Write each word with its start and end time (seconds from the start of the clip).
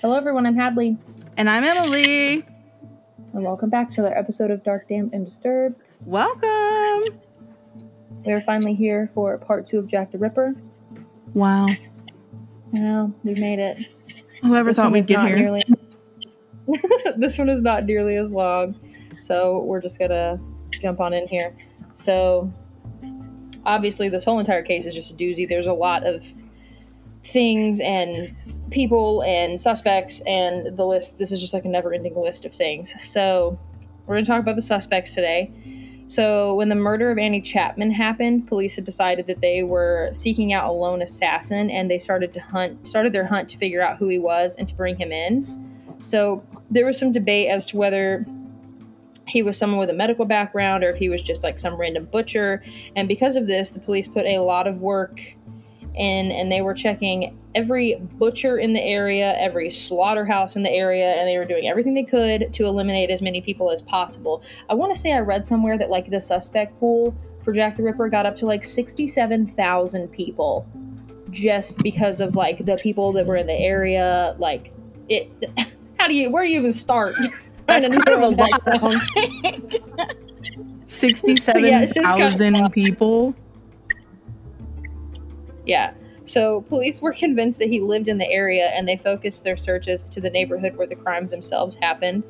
Hello, 0.00 0.16
everyone. 0.16 0.46
I'm 0.46 0.54
Hadley, 0.54 0.96
And 1.36 1.50
I'm 1.50 1.64
Emily. 1.64 2.44
and 3.32 3.44
welcome 3.44 3.68
back 3.68 3.92
to 3.94 4.00
another 4.00 4.16
episode 4.16 4.50
of 4.50 4.62
Dark, 4.62 4.88
Damned, 4.88 5.12
and 5.12 5.24
Disturbed. 5.24 5.74
Welcome. 6.04 7.18
We're 8.24 8.40
finally 8.40 8.74
here 8.74 9.10
for 9.12 9.36
part 9.38 9.66
two 9.66 9.78
of 9.78 9.88
Jack 9.88 10.12
the 10.12 10.18
Ripper. 10.18 10.54
Wow. 11.34 11.66
Now 12.72 13.12
we 13.24 13.34
made 13.34 13.58
it. 13.58 13.86
Whoever 14.42 14.70
This 14.70 14.76
thought 14.76 14.92
we'd 14.92 15.06
get 15.06 15.26
here. 15.26 15.36
Nearly... 15.36 15.62
this 17.16 17.36
one 17.36 17.48
is 17.48 17.60
not 17.60 17.84
nearly 17.84 18.16
as 18.16 18.30
long, 18.30 18.76
so 19.20 19.60
we're 19.64 19.80
just 19.80 19.98
gonna 19.98 20.38
jump 20.70 21.00
on 21.00 21.12
in 21.12 21.26
here. 21.26 21.56
So, 21.96 22.52
obviously, 23.64 24.08
this 24.08 24.24
whole 24.24 24.38
entire 24.38 24.62
case 24.62 24.86
is 24.86 24.94
just 24.94 25.10
a 25.10 25.14
doozy. 25.14 25.48
There's 25.48 25.66
a 25.66 25.72
lot 25.72 26.06
of 26.06 26.24
things 27.24 27.80
and 27.80 28.36
people 28.70 29.22
and 29.22 29.60
suspects, 29.60 30.20
and 30.26 30.76
the 30.76 30.86
list. 30.86 31.18
This 31.18 31.32
is 31.32 31.40
just 31.40 31.54
like 31.54 31.64
a 31.64 31.68
never-ending 31.68 32.16
list 32.16 32.44
of 32.44 32.54
things. 32.54 32.94
So, 33.00 33.58
we're 34.06 34.16
gonna 34.16 34.26
talk 34.26 34.40
about 34.40 34.56
the 34.56 34.62
suspects 34.62 35.14
today. 35.14 35.50
So, 36.08 36.54
when 36.54 36.68
the 36.68 36.74
murder 36.74 37.10
of 37.10 37.18
Annie 37.18 37.42
Chapman 37.42 37.90
happened, 37.90 38.48
police 38.48 38.76
had 38.76 38.84
decided 38.84 39.26
that 39.26 39.40
they 39.40 39.62
were 39.62 40.08
seeking 40.12 40.52
out 40.52 40.68
a 40.68 40.72
lone 40.72 41.02
assassin, 41.02 41.70
and 41.70 41.90
they 41.90 41.98
started 41.98 42.32
to 42.32 42.40
hunt, 42.40 42.88
started 42.88 43.12
their 43.12 43.26
hunt 43.26 43.48
to 43.50 43.58
figure 43.58 43.82
out 43.82 43.98
who 43.98 44.08
he 44.08 44.18
was 44.18 44.54
and 44.54 44.66
to 44.68 44.74
bring 44.74 44.96
him 44.96 45.12
in. 45.12 45.46
So, 46.00 46.42
there 46.70 46.86
was 46.86 46.98
some 46.98 47.12
debate 47.12 47.48
as 47.48 47.66
to 47.66 47.76
whether 47.76 48.26
he 49.28 49.42
was 49.42 49.56
someone 49.56 49.78
with 49.78 49.90
a 49.90 49.94
medical 49.94 50.24
background 50.24 50.82
or 50.82 50.90
if 50.90 50.96
he 50.96 51.08
was 51.08 51.22
just 51.22 51.42
like 51.42 51.60
some 51.60 51.74
random 51.74 52.06
butcher. 52.06 52.62
And 52.96 53.06
because 53.06 53.36
of 53.36 53.46
this, 53.46 53.70
the 53.70 53.80
police 53.80 54.08
put 54.08 54.26
a 54.26 54.38
lot 54.38 54.66
of 54.66 54.80
work 54.80 55.20
in, 55.98 56.30
and 56.32 56.50
they 56.50 56.62
were 56.62 56.74
checking 56.74 57.36
every 57.54 57.96
butcher 58.18 58.58
in 58.58 58.72
the 58.72 58.80
area, 58.82 59.34
every 59.38 59.70
slaughterhouse 59.70 60.56
in 60.56 60.62
the 60.62 60.70
area, 60.70 61.14
and 61.14 61.28
they 61.28 61.36
were 61.38 61.44
doing 61.44 61.66
everything 61.68 61.94
they 61.94 62.04
could 62.04 62.52
to 62.54 62.64
eliminate 62.64 63.10
as 63.10 63.20
many 63.20 63.40
people 63.40 63.70
as 63.70 63.82
possible. 63.82 64.42
I 64.68 64.74
want 64.74 64.94
to 64.94 65.00
say 65.00 65.12
I 65.12 65.18
read 65.20 65.46
somewhere 65.46 65.76
that 65.78 65.90
like 65.90 66.10
the 66.10 66.20
suspect 66.20 66.78
pool 66.78 67.14
for 67.44 67.52
Jack 67.52 67.76
the 67.76 67.82
Ripper 67.82 68.08
got 68.08 68.26
up 68.26 68.36
to 68.36 68.46
like 68.46 68.64
67,000 68.64 70.08
people 70.08 70.66
just 71.30 71.78
because 71.82 72.20
of 72.20 72.36
like 72.36 72.64
the 72.64 72.76
people 72.82 73.12
that 73.12 73.26
were 73.26 73.36
in 73.36 73.46
the 73.46 73.52
area. 73.52 74.34
Like, 74.38 74.72
it, 75.08 75.30
how 75.98 76.06
do 76.08 76.14
you, 76.14 76.30
where 76.30 76.44
do 76.44 76.50
you 76.50 76.58
even 76.60 76.72
start? 76.72 77.14
That's 77.66 77.88
kind 77.88 78.08
of 78.08 78.20
a 78.22 78.28
lot. 78.28 78.64
down. 78.64 80.08
Sixty-seven 80.86 81.64
Yeah, 81.66 81.82
it's 81.82 81.92
just 81.92 82.06
thousand 82.06 82.54
kinda- 82.54 82.70
people. 82.70 83.34
Yeah. 85.68 85.92
So 86.24 86.62
police 86.62 87.00
were 87.00 87.12
convinced 87.12 87.58
that 87.58 87.68
he 87.68 87.80
lived 87.80 88.08
in 88.08 88.18
the 88.18 88.28
area 88.30 88.66
and 88.68 88.86
they 88.86 88.96
focused 88.96 89.44
their 89.44 89.56
searches 89.56 90.04
to 90.10 90.20
the 90.20 90.28
neighborhood 90.28 90.76
where 90.76 90.86
the 90.86 90.94
crimes 90.94 91.30
themselves 91.30 91.74
happened. 91.76 92.22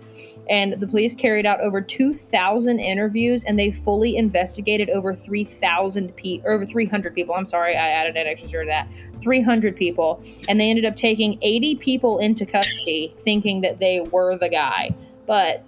And 0.49 0.79
the 0.79 0.87
police 0.87 1.15
carried 1.15 1.47
out 1.47 1.61
over 1.61 1.81
2,000 1.81 2.79
interviews 2.79 3.43
and 3.45 3.59
they 3.59 3.73
fully 3.73 4.17
investigated 4.17 4.91
over 4.91 5.15
3,000 5.15 6.15
people, 6.15 6.51
over 6.51 6.65
300 6.65 7.15
people. 7.15 7.35
I'm 7.35 7.47
sorry, 7.47 7.77
I 7.77 7.89
added 7.89 8.17
an 8.17 8.27
extra 8.27 8.49
zero 8.49 8.65
to 8.65 8.69
that. 8.69 8.89
300 9.21 9.77
people. 9.77 10.23
And 10.49 10.61
they 10.61 10.71
ended 10.71 10.85
up 10.85 10.95
taking 10.95 11.39
80 11.43 11.77
people 11.77 12.19
into 12.19 12.47
custody 12.47 13.15
thinking 13.25 13.63
that 13.63 13.81
they 13.81 14.01
were 14.13 14.39
the 14.39 14.49
guy. 14.49 14.95
But 15.27 15.65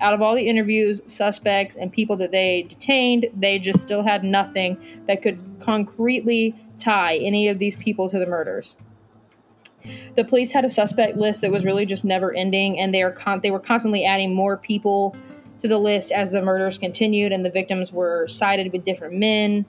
out 0.00 0.14
of 0.14 0.22
all 0.22 0.34
the 0.34 0.48
interviews, 0.48 1.02
suspects, 1.06 1.76
and 1.76 1.92
people 1.92 2.16
that 2.16 2.30
they 2.30 2.62
detained, 2.62 3.26
they 3.36 3.58
just 3.58 3.80
still 3.80 4.02
had 4.02 4.24
nothing 4.24 4.76
that 5.06 5.22
could 5.22 5.38
concretely 5.62 6.54
tie 6.84 7.16
any 7.16 7.48
of 7.48 7.58
these 7.58 7.76
people 7.76 8.10
to 8.10 8.18
the 8.18 8.26
murders. 8.26 8.76
The 10.16 10.24
police 10.24 10.52
had 10.52 10.64
a 10.64 10.70
suspect 10.70 11.16
list 11.16 11.40
that 11.42 11.50
was 11.50 11.64
really 11.64 11.84
just 11.86 12.04
never 12.04 12.32
ending, 12.34 12.78
and 12.78 12.94
they 12.94 13.02
are 13.02 13.10
con- 13.10 13.40
they 13.42 13.50
were 13.50 13.60
constantly 13.60 14.04
adding 14.04 14.34
more 14.34 14.56
people 14.56 15.16
to 15.60 15.68
the 15.68 15.78
list 15.78 16.12
as 16.12 16.30
the 16.30 16.42
murders 16.42 16.78
continued, 16.78 17.32
and 17.32 17.44
the 17.44 17.50
victims 17.50 17.92
were 17.92 18.28
sided 18.28 18.72
with 18.72 18.84
different 18.84 19.14
men. 19.14 19.66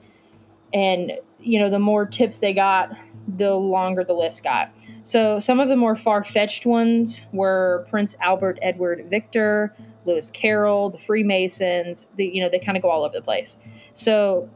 And 0.74 1.14
you 1.40 1.59
know, 1.59 1.70
the 1.70 1.80
more 1.80 2.06
tips 2.06 2.40
they 2.40 2.53
got, 2.53 2.96
the 3.38 3.53
longer 3.53 4.03
the 4.03 4.14
list 4.14 4.44
got. 4.44 4.72
So 5.03 5.40
some 5.40 5.59
of 5.59 5.70
the 5.70 5.76
more 5.76 5.96
far 5.96 6.24
fetched 6.24 6.66
ones 6.66 7.24
were 7.32 7.86
Prince 7.90 8.16
Albert 8.22 8.58
Edward 8.62 9.06
Victor, 9.09 9.76
Lewis 10.06 10.32
Carroll, 10.32 10.90
the 10.90 10.97
Freemasons. 10.97 12.08
The 12.16 12.26
you 12.26 12.42
know 12.42 12.50
they 12.50 12.59
kind 12.59 12.78
of 12.78 12.84
go 12.84 12.90
all 12.90 13.03
over 13.03 13.14
the 13.14 13.22
place. 13.22 13.58
So 13.96 14.50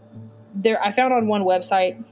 there, 0.55 0.81
I 0.83 0.91
found 0.91 1.13
on 1.13 1.27
one 1.27 1.43
website 1.43 2.03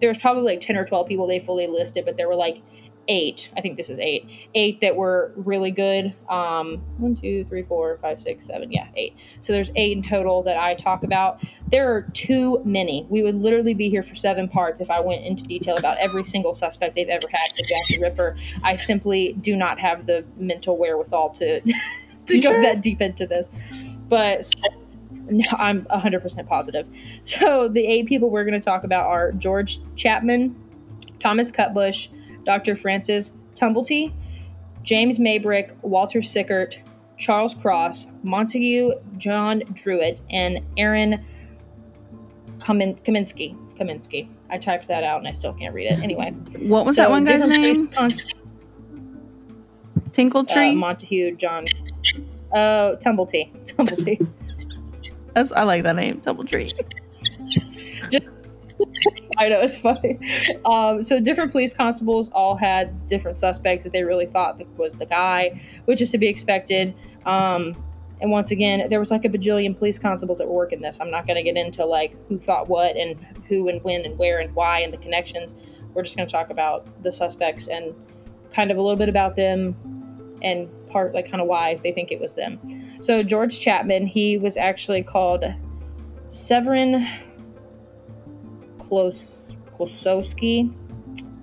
there's 0.00 0.18
probably 0.18 0.42
like 0.42 0.60
10 0.60 0.76
or 0.76 0.84
12 0.84 1.06
people 1.08 1.26
they 1.26 1.40
fully 1.40 1.66
listed, 1.66 2.04
but 2.04 2.16
there 2.16 2.28
were 2.28 2.34
like 2.34 2.62
eight. 3.08 3.50
I 3.56 3.60
think 3.60 3.76
this 3.76 3.90
is 3.90 3.98
eight. 3.98 4.28
Eight 4.54 4.80
that 4.80 4.94
were 4.94 5.32
really 5.34 5.70
good. 5.70 6.14
Um, 6.28 6.82
one, 6.98 7.16
two, 7.16 7.44
three, 7.46 7.62
four, 7.64 7.98
five, 8.00 8.20
six, 8.20 8.46
seven. 8.46 8.70
Yeah, 8.70 8.86
eight. 8.94 9.16
So 9.40 9.52
there's 9.52 9.70
eight 9.74 9.96
in 9.96 10.02
total 10.02 10.42
that 10.44 10.56
I 10.56 10.74
talk 10.74 11.02
about. 11.02 11.42
There 11.70 11.92
are 11.92 12.02
too 12.12 12.62
many. 12.64 13.06
We 13.10 13.22
would 13.22 13.34
literally 13.34 13.74
be 13.74 13.90
here 13.90 14.02
for 14.02 14.14
seven 14.14 14.48
parts 14.48 14.80
if 14.80 14.90
I 14.90 15.00
went 15.00 15.24
into 15.24 15.42
detail 15.42 15.76
about 15.76 15.98
every 15.98 16.24
single 16.24 16.54
suspect 16.54 16.94
they've 16.94 17.08
ever 17.08 17.26
had 17.30 17.50
for 17.50 17.62
Jack 17.64 17.86
the 17.88 17.98
Ripper. 18.02 18.36
I 18.62 18.76
simply 18.76 19.32
do 19.40 19.56
not 19.56 19.80
have 19.80 20.06
the 20.06 20.24
mental 20.36 20.76
wherewithal 20.78 21.30
to 21.30 21.60
to 22.26 22.36
You 22.36 22.42
go 22.42 22.52
sure? 22.52 22.62
that 22.62 22.80
deep 22.80 23.00
into 23.00 23.26
this. 23.26 23.50
But 24.08 24.52
no, 25.28 25.44
I'm 25.52 25.84
100% 25.86 26.48
positive. 26.48 26.86
So 27.24 27.68
the 27.68 27.86
eight 27.86 28.06
people 28.06 28.30
we're 28.30 28.44
going 28.44 28.58
to 28.60 28.64
talk 28.64 28.84
about 28.84 29.06
are 29.06 29.32
George 29.32 29.78
Chapman, 29.96 30.54
Thomas 31.22 31.50
Cutbush, 31.52 32.08
Dr. 32.44 32.74
Francis 32.76 33.32
Tumblety, 33.54 34.12
James 34.82 35.18
Maybrick, 35.18 35.74
Walter 35.82 36.22
Sickert, 36.22 36.78
Charles 37.18 37.54
Cross, 37.54 38.06
Montague 38.22 38.92
John 39.18 39.62
Druitt, 39.74 40.20
and 40.30 40.60
Aaron 40.78 41.24
Kamin- 42.58 42.98
Kaminsky. 43.04 43.54
Kaminsky. 43.78 44.28
I 44.50 44.58
typed 44.58 44.88
that 44.88 45.04
out 45.04 45.18
and 45.18 45.28
I 45.28 45.32
still 45.32 45.52
can't 45.52 45.74
read 45.74 45.86
it. 45.92 46.00
Anyway, 46.02 46.30
What 46.58 46.84
was 46.86 46.96
so 46.96 47.02
that 47.02 47.10
one 47.10 47.24
guy's 47.24 47.46
name? 47.46 47.88
const- 47.88 48.34
Tinkle 50.12 50.40
uh, 50.48 50.52
Tree. 50.54 50.74
Montague 50.74 51.36
John. 51.36 51.64
Oh, 52.52 52.96
Tumblety. 53.00 53.52
Tumblety. 53.66 54.26
That's 55.34 55.52
I 55.52 55.64
like 55.64 55.82
that 55.84 55.96
name. 55.96 56.20
Double 56.20 56.44
Tree. 56.44 56.72
I 59.38 59.48
know 59.48 59.60
it's 59.60 59.78
funny. 59.78 60.18
Um, 60.66 61.02
so 61.02 61.18
different 61.18 61.52
police 61.52 61.72
constables 61.72 62.28
all 62.30 62.56
had 62.56 63.08
different 63.08 63.38
suspects 63.38 63.84
that 63.84 63.92
they 63.92 64.02
really 64.02 64.26
thought 64.26 64.60
was 64.76 64.94
the 64.94 65.06
guy, 65.06 65.60
which 65.86 66.02
is 66.02 66.10
to 66.10 66.18
be 66.18 66.28
expected. 66.28 66.94
Um, 67.24 67.74
and 68.20 68.30
once 68.30 68.50
again, 68.50 68.86
there 68.90 69.00
was 69.00 69.10
like 69.10 69.24
a 69.24 69.28
bajillion 69.28 69.76
police 69.76 69.98
constables 69.98 70.38
that 70.38 70.46
were 70.46 70.54
working 70.54 70.80
this. 70.80 71.00
I'm 71.00 71.10
not 71.10 71.26
going 71.26 71.36
to 71.36 71.42
get 71.42 71.56
into 71.56 71.86
like 71.86 72.14
who 72.28 72.38
thought 72.38 72.68
what 72.68 72.96
and 72.96 73.18
who 73.48 73.68
and 73.68 73.82
when 73.82 74.04
and 74.04 74.18
where 74.18 74.40
and 74.40 74.54
why 74.54 74.80
and 74.80 74.92
the 74.92 74.98
connections. 74.98 75.54
We're 75.94 76.02
just 76.02 76.16
going 76.16 76.28
to 76.28 76.32
talk 76.32 76.50
about 76.50 77.02
the 77.02 77.10
suspects 77.10 77.68
and 77.68 77.94
kind 78.54 78.70
of 78.70 78.76
a 78.76 78.82
little 78.82 78.96
bit 78.96 79.08
about 79.08 79.36
them 79.36 79.74
and 80.42 80.68
part 80.90 81.14
like 81.14 81.30
kind 81.30 81.40
of 81.40 81.48
why 81.48 81.80
they 81.82 81.92
think 81.92 82.12
it 82.12 82.20
was 82.20 82.34
them. 82.34 82.58
So 83.02 83.22
George 83.22 83.58
Chapman, 83.60 84.06
he 84.06 84.36
was 84.38 84.56
actually 84.56 85.02
called 85.02 85.44
Severin 86.30 87.06
Klos 88.78 89.56
Klosowski. 89.78 90.72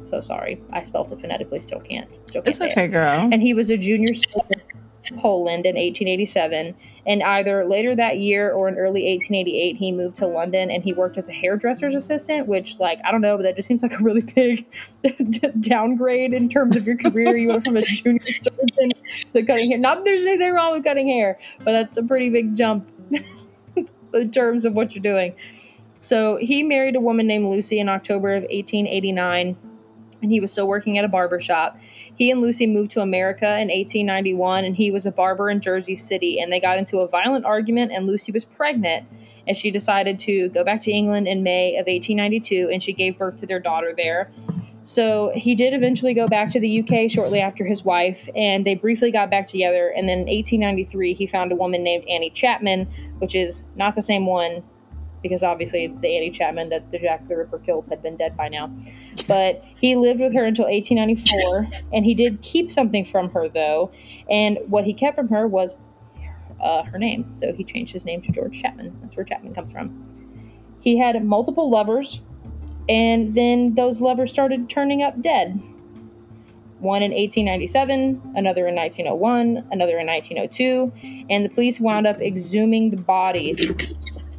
So 0.03 0.22
sorry, 0.22 0.62
I 0.72 0.84
spelled 0.84 1.12
it 1.12 1.19
phonetically. 1.19 1.59
Still 1.62 1.79
can't. 1.79 2.16
Still 2.29 2.41
can't 2.41 2.47
It's 2.50 2.59
say 2.59 2.69
it 2.69 2.72
okay, 2.73 2.88
girl. 2.88 3.29
and 3.31 3.41
he 3.41 3.53
was 3.53 3.69
a 3.69 3.78
junior 3.78 4.13
in 4.13 5.18
Poland 5.19 5.66
in 5.66 5.75
1887. 5.75 6.75
And 7.07 7.23
either 7.23 7.63
later 7.63 7.95
that 7.95 8.19
year 8.19 8.51
or 8.51 8.68
in 8.68 8.75
early 8.75 9.09
1888, 9.16 9.78
he 9.78 9.94
moved 9.94 10.18
to 10.18 10.28
London 10.28 10.69
and 10.69 10.84
he 10.84 10.91
worked 10.91 11.18
as 11.18 11.29
a 11.29 11.31
hairdresser's 11.31 11.95
assistant, 11.95 12.47
which, 12.47 12.78
like, 12.79 13.00
I 13.06 13.12
don't 13.13 13.22
know, 13.22 13.38
but 13.38 13.44
that 13.44 13.56
just 13.56 13.69
seems 13.69 13.81
like 13.81 13.97
a 13.97 14.03
really 14.03 14.21
big 14.21 14.65
downgrade 15.62 16.33
in 16.33 16.50
terms 16.50 16.75
of 16.75 16.86
your 16.86 16.98
career. 16.98 17.38
You 17.38 17.48
went 17.48 17.63
from 17.63 17.77
a 17.77 17.81
junior 17.81 18.25
surgeon 18.25 18.92
to 19.33 19.44
cutting 19.45 19.71
hair. 19.71 19.80
Not 19.80 20.00
that 20.00 20.04
there's 20.06 20.24
anything 20.24 20.51
wrong 20.51 20.74
with 20.74 20.83
cutting 20.83 21.07
hair, 21.07 21.39
but 21.59 21.71
that's 21.71 21.95
a 21.95 22.04
pretty 22.04 22.30
big 22.30 22.57
jump 22.57 22.89
in 24.13 24.31
terms 24.31 24.65
of 24.65 24.74
what 24.74 24.94
you're 24.94 25.01
doing. 25.01 25.33
So 26.01 26.38
he 26.42 26.62
married 26.62 26.98
a 26.98 27.00
woman 27.00 27.25
named 27.25 27.50
Lucy 27.50 27.80
in 27.80 27.88
October 27.88 28.36
of 28.36 28.44
1889, 28.44 29.56
and 30.21 30.31
he 30.31 30.42
was 30.42 30.51
still 30.51 30.68
working 30.68 30.98
at 30.98 31.06
a 31.06 31.07
barber 31.07 31.39
shop. 31.39 31.80
He 32.18 32.31
and 32.31 32.42
Lucy 32.42 32.66
moved 32.66 32.92
to 32.94 33.02
America 33.02 33.46
in 33.46 33.68
1891, 33.68 34.66
and 34.66 34.75
he 34.75 34.90
was 34.90 35.06
a 35.06 35.12
barber 35.12 35.52
in 35.52 35.62
Jersey 35.62 35.96
City. 35.96 36.40
And 36.40 36.52
they 36.52 36.60
got 36.60 36.80
into 36.80 37.00
a 37.00 37.08
violent 37.08 37.46
argument, 37.46 37.92
and 37.92 38.08
Lucy 38.08 38.31
was 38.31 38.44
pregnant, 38.44 39.08
and 39.48 39.56
she 39.56 39.69
decided 39.69 40.18
to 40.19 40.50
go 40.50 40.64
back 40.64 40.81
to 40.81 40.92
England 40.92 41.28
in 41.28 41.44
May 41.44 41.75
of 41.75 41.86
1892, 41.86 42.72
and 42.74 42.81
she 42.81 42.92
gave 42.92 43.19
birth 43.19 43.40
to 43.42 43.46
their 43.46 43.60
daughter 43.60 43.94
there. 43.96 44.31
So 44.84 45.31
he 45.36 45.54
did 45.54 45.74
eventually 45.74 46.16
go 46.16 46.28
back 46.28 46.50
to 46.52 46.60
the 46.60 46.80
UK 46.80 47.12
shortly 47.12 47.40
after 47.40 47.66
his 47.66 47.84
wife, 47.84 48.28
and 48.36 48.66
they 48.66 48.74
briefly 48.74 49.12
got 49.12 49.30
back 49.30 49.48
together. 49.48 49.94
And 49.96 50.10
then 50.10 50.19
in 50.19 50.28
1893, 50.28 51.14
he 51.14 51.28
found 51.28 51.52
a 51.52 51.56
woman 51.56 51.84
named 51.84 52.06
Annie 52.10 52.31
Chapman, 52.31 52.88
which 53.19 53.36
is 53.36 53.64
not 53.75 53.96
the 53.96 54.02
same 54.02 54.25
one 54.25 54.64
because 55.27 55.44
obviously 55.44 55.88
the 55.88 56.15
Annie 56.15 56.31
Chapman 56.31 56.69
that 56.69 56.89
the 56.91 57.00
Jack 57.00 57.27
the 57.27 57.38
Ripper 57.38 57.59
killed 57.59 57.85
had 57.89 58.01
been 58.01 58.15
dead 58.15 58.38
by 58.38 58.47
now. 58.47 58.71
But 59.27 59.63
he 59.79 59.95
lived 59.95 60.19
with 60.19 60.33
her 60.33 60.45
until 60.45 60.65
1894, 60.65 61.81
and 61.94 62.06
he 62.06 62.13
did 62.13 62.41
keep 62.41 62.71
something 62.71 63.06
from 63.06 63.29
her 63.31 63.50
though. 63.50 63.91
And 64.29 64.59
what 64.68 64.85
he 64.85 64.94
kept 64.94 65.15
from 65.15 65.27
her 65.29 65.47
was 65.47 65.75
uh, 66.62 66.83
her 66.83 66.97
name. 66.97 67.29
So 67.33 67.53
he 67.53 67.63
changed 67.63 67.94
his 67.94 68.06
name 68.06 68.21
to 68.24 68.31
George 68.31 68.62
Chapman. 68.62 68.97
That's 69.01 69.15
where 69.15 69.25
Chapman 69.25 69.53
comes 69.53 69.71
from. 69.71 70.03
He 70.79 70.97
had 70.97 71.24
multiple 71.24 71.69
lovers, 71.69 72.21
and 72.88 73.35
then 73.35 73.75
those 73.75 74.00
lovers 74.00 74.31
started 74.31 74.69
turning 74.69 75.03
up 75.03 75.21
dead. 75.21 75.62
One 76.80 77.01
in 77.01 77.12
1897, 77.12 78.33
another 78.35 78.68
in 78.68 78.75
1901, 78.75 79.68
another 79.71 79.97
in 79.97 80.06
1902, 80.06 81.25
and 81.30 81.44
the 81.44 81.50
police 81.50 81.80
wound 81.80 82.06
up 82.06 82.21
exhuming 82.21 82.91
the 82.91 82.97
bodies 82.97 83.71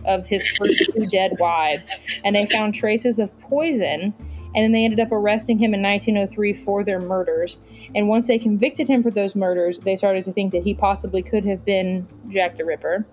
of 0.09 0.27
his 0.27 0.51
first 0.53 0.91
two 0.95 1.07
dead 1.07 1.37
wives, 1.39 1.91
and 2.25 2.35
they 2.35 2.47
found 2.47 2.75
traces 2.75 3.19
of 3.19 3.39
poison. 3.41 4.15
And 4.55 4.65
then 4.65 4.73
they 4.73 4.85
ended 4.85 4.99
up 4.99 5.13
arresting 5.13 5.59
him 5.59 5.75
in 5.75 5.83
1903 5.83 6.55
for 6.55 6.83
their 6.83 6.99
murders. 6.99 7.59
And 7.95 8.09
once 8.09 8.27
they 8.27 8.39
convicted 8.39 8.89
him 8.89 9.03
for 9.03 9.11
those 9.11 9.37
murders, 9.37 9.79
they 9.81 9.95
started 9.95 10.25
to 10.25 10.33
think 10.33 10.53
that 10.53 10.63
he 10.63 10.73
possibly 10.75 11.23
could 11.23 11.45
have 11.45 11.65
been 11.67 12.09
Jack 12.31 12.57
the 12.57 12.65
Ripper. 12.65 13.07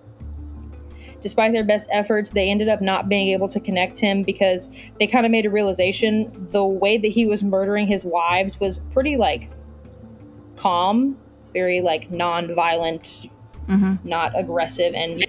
Despite 1.20 1.52
their 1.52 1.64
best 1.64 1.90
efforts, 1.92 2.30
they 2.30 2.50
ended 2.50 2.68
up 2.68 2.80
not 2.80 3.08
being 3.08 3.28
able 3.28 3.48
to 3.48 3.60
connect 3.60 3.98
him 3.98 4.22
because 4.22 4.70
they 4.98 5.06
kind 5.06 5.26
of 5.26 5.32
made 5.32 5.44
a 5.44 5.50
realization 5.50 6.48
the 6.50 6.64
way 6.64 6.98
that 6.98 7.10
he 7.10 7.26
was 7.26 7.42
murdering 7.42 7.86
his 7.86 8.04
wives 8.04 8.58
was 8.58 8.80
pretty 8.92 9.16
like 9.16 9.50
calm. 10.56 11.18
It's 11.40 11.50
very 11.50 11.80
like 11.80 12.10
non-violent, 12.10 13.28
hmm 13.66 13.94
not 14.04 14.38
aggressive, 14.38 14.94
and 14.94 15.26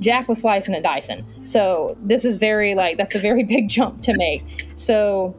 Jack 0.00 0.28
was 0.28 0.40
slicing 0.40 0.74
and 0.74 0.84
dicing. 0.84 1.24
So 1.44 1.96
this 2.02 2.24
is 2.24 2.38
very 2.38 2.74
like 2.74 2.96
that's 2.96 3.14
a 3.14 3.20
very 3.20 3.44
big 3.54 3.68
jump 3.68 4.02
to 4.02 4.16
make. 4.16 4.66
So 4.76 5.36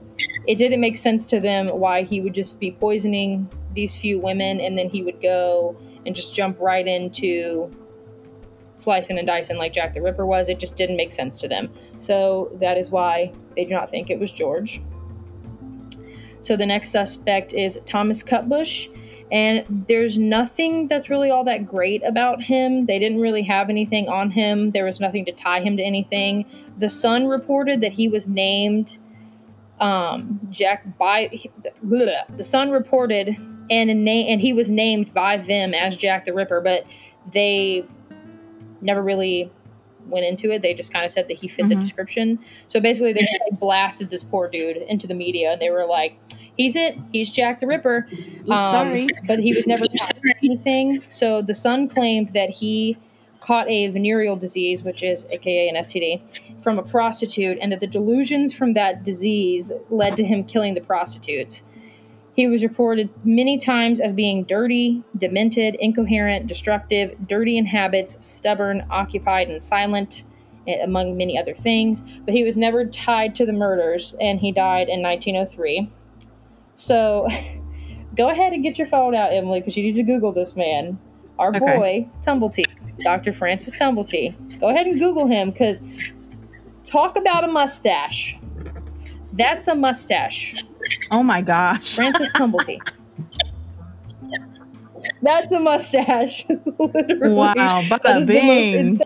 it 0.48 0.56
didn't 0.56 0.80
make 0.80 0.98
sense 0.98 1.26
to 1.28 1.40
them 1.40 1.68
why 1.68 2.04
he 2.04 2.22
would 2.22 2.34
just 2.34 2.60
be 2.60 2.72
poisoning 2.72 3.50
these 3.74 3.96
few 3.96 4.20
women 4.20 4.60
and 4.60 4.78
then 4.78 4.90
he 4.90 5.04
would 5.04 5.22
go 5.22 5.76
and 6.06 6.16
just 6.16 6.34
jump 6.34 6.60
right 6.60 6.88
into 6.88 7.72
slicing 8.78 9.18
and 9.18 9.28
dicing 9.28 9.58
like 9.58 9.74
Jack 9.74 9.94
the 9.94 10.02
Ripper 10.02 10.26
was. 10.26 10.50
It 10.50 10.60
just 10.60 10.76
didn't 10.78 10.98
make 10.98 11.14
sense 11.14 11.40
to 11.40 11.48
them. 11.48 11.72
So 12.00 12.52
that 12.60 12.78
is 12.78 12.90
why 12.90 13.32
they 13.56 13.66
do 13.66 13.72
not 13.72 13.90
think 13.90 14.10
it 14.10 14.20
was 14.20 14.32
George. 14.32 14.82
So 16.42 16.58
the 16.58 16.66
next 16.66 16.90
suspect 16.90 17.54
is 17.54 17.80
Thomas 17.86 18.24
Cutbush. 18.24 18.90
And 19.32 19.86
there's 19.88 20.18
nothing 20.18 20.90
that's 20.90 21.10
really 21.10 21.30
all 21.30 21.46
that 21.46 21.66
great 21.66 22.04
about 22.04 22.44
him. 22.44 22.86
They 22.86 23.00
didn't 23.00 23.22
really 23.22 23.44
have 23.44 23.70
anything 23.70 24.10
on 24.10 24.30
him. 24.30 24.72
There 24.72 24.84
was 24.84 25.00
nothing 25.00 25.24
to 25.26 25.32
tie 25.32 25.62
him 25.62 25.78
to 25.78 25.84
anything. 25.84 26.46
The 26.78 26.90
Sun 26.90 27.28
reported 27.28 27.80
that 27.82 27.94
he 27.94 28.10
was 28.10 28.28
named 28.28 28.98
um, 29.80 30.40
Jack 30.52 30.98
by 30.98 31.32
the 32.38 32.44
Sun 32.44 32.70
reported 32.72 33.36
and 33.70 33.90
a 33.90 33.94
name 33.94 34.28
and 34.32 34.42
he 34.42 34.54
was 34.54 34.70
named 34.70 35.14
by 35.14 35.38
them 35.38 35.74
as 35.74 35.96
Jack 35.96 36.26
the 36.26 36.34
Ripper, 36.34 36.60
but 36.62 36.86
they 37.34 37.86
never 38.82 39.02
really 39.02 39.50
went 40.08 40.26
into 40.26 40.52
it. 40.52 40.62
They 40.62 40.74
just 40.74 40.92
kind 40.92 41.06
of 41.06 41.12
said 41.12 41.28
that 41.30 41.38
he 41.38 41.48
fit 41.48 41.70
the 41.70 41.76
Mhm. 41.76 41.82
description. 41.82 42.40
So 42.68 42.80
basically, 42.80 43.14
they 43.14 43.22
just, 43.22 43.40
like, 43.50 43.60
blasted 43.60 44.10
this 44.10 44.24
poor 44.24 44.50
dude 44.50 44.78
into 44.78 45.08
the 45.08 45.14
media. 45.14 45.54
and 45.54 45.62
They 45.62 45.70
were 45.70 45.86
like, 45.86 46.16
"He's 46.62 46.76
it. 46.76 46.96
He's 47.12 47.32
Jack 47.32 47.60
the 47.60 47.68
Ripper." 47.68 48.08
Oops, 48.12 48.50
Um, 48.50 48.72
sorry. 48.72 49.08
but 49.28 49.40
he 49.40 49.54
was 49.56 49.66
never 49.66 49.86
caught 50.00 50.14
anything. 50.44 51.02
So 51.10 51.42
the 51.42 51.56
Sun 51.56 51.88
claimed 51.90 52.34
that 52.34 52.50
he 52.52 52.98
caught 53.40 53.68
a 53.70 53.88
venereal 53.88 54.36
disease, 54.36 54.84
which 54.84 55.02
is 55.02 55.26
AKA 55.32 55.68
an 55.70 55.76
STD, 55.76 56.22
from 56.62 56.78
a 56.78 56.84
prostitute, 56.84 57.58
and 57.60 57.72
that 57.72 57.80
the 57.80 57.88
delusions 57.88 58.54
from 58.54 58.74
that 58.74 59.04
disease 59.04 59.74
led 59.90 60.16
to 60.18 60.24
him 60.24 60.44
killing 60.44 60.76
the 60.76 60.82
prostitutes. 60.82 61.64
He 62.36 62.48
was 62.48 62.62
reported 62.64 63.10
many 63.26 63.58
times 63.58 64.00
as 64.00 64.14
being 64.14 64.44
dirty, 64.44 65.04
demented, 65.18 65.76
incoherent, 65.80 66.46
destructive, 66.48 67.16
dirty 67.28 67.58
in 67.58 67.66
habits, 67.66 68.24
stubborn, 68.26 68.86
occupied, 68.92 69.50
and 69.50 69.62
silent, 69.64 70.24
eh, 70.68 70.78
among 70.84 71.18
many 71.18 71.38
other 71.38 71.54
things. 71.56 72.02
But 72.24 72.36
he 72.36 72.44
was 72.44 72.56
never 72.58 72.86
tied 72.86 73.34
to 73.36 73.46
the 73.48 73.54
murders, 73.54 74.16
and 74.22 74.40
he 74.40 74.52
died 74.52 74.88
in 74.88 75.02
1903. 75.02 75.90
So 76.76 77.28
go 78.16 78.30
ahead 78.30 78.54
and 78.54 78.64
get 78.64 78.78
your 78.78 78.88
phone 78.88 79.16
out, 79.16 79.34
Emily, 79.34 79.60
because 79.60 79.78
you 79.78 79.84
need 79.84 79.94
to 79.94 80.04
Google 80.04 80.32
this 80.32 80.56
man. 80.56 80.98
Our 81.40 81.50
Okay. 81.56 81.60
boy, 81.60 82.10
Tumblety, 82.26 82.66
Dr. 83.04 83.34
Francis 83.34 83.76
Tumblety. 83.76 84.60
Go 84.60 84.70
ahead 84.70 84.86
and 84.86 85.00
Google 85.00 85.28
him, 85.28 85.52
because 85.52 85.82
talk 86.86 87.16
about 87.16 87.44
a 87.44 87.48
mustache. 87.48 88.38
That's 89.34 89.68
a 89.68 89.76
mustache. 89.76 90.64
Oh 91.10 91.24
my 91.24 91.42
gosh. 91.42 91.96
Francis 91.96 92.32
Tumblety. 92.36 92.82
That's 95.22 95.52
a 95.52 95.60
mustache. 95.60 96.46
Literally. 96.80 97.36
Wow. 97.36 97.84
That 97.90 98.02
Bada 98.04 98.22
is 98.22 98.28
the 98.28 98.42
most 98.42 98.72
bing. 98.72 99.00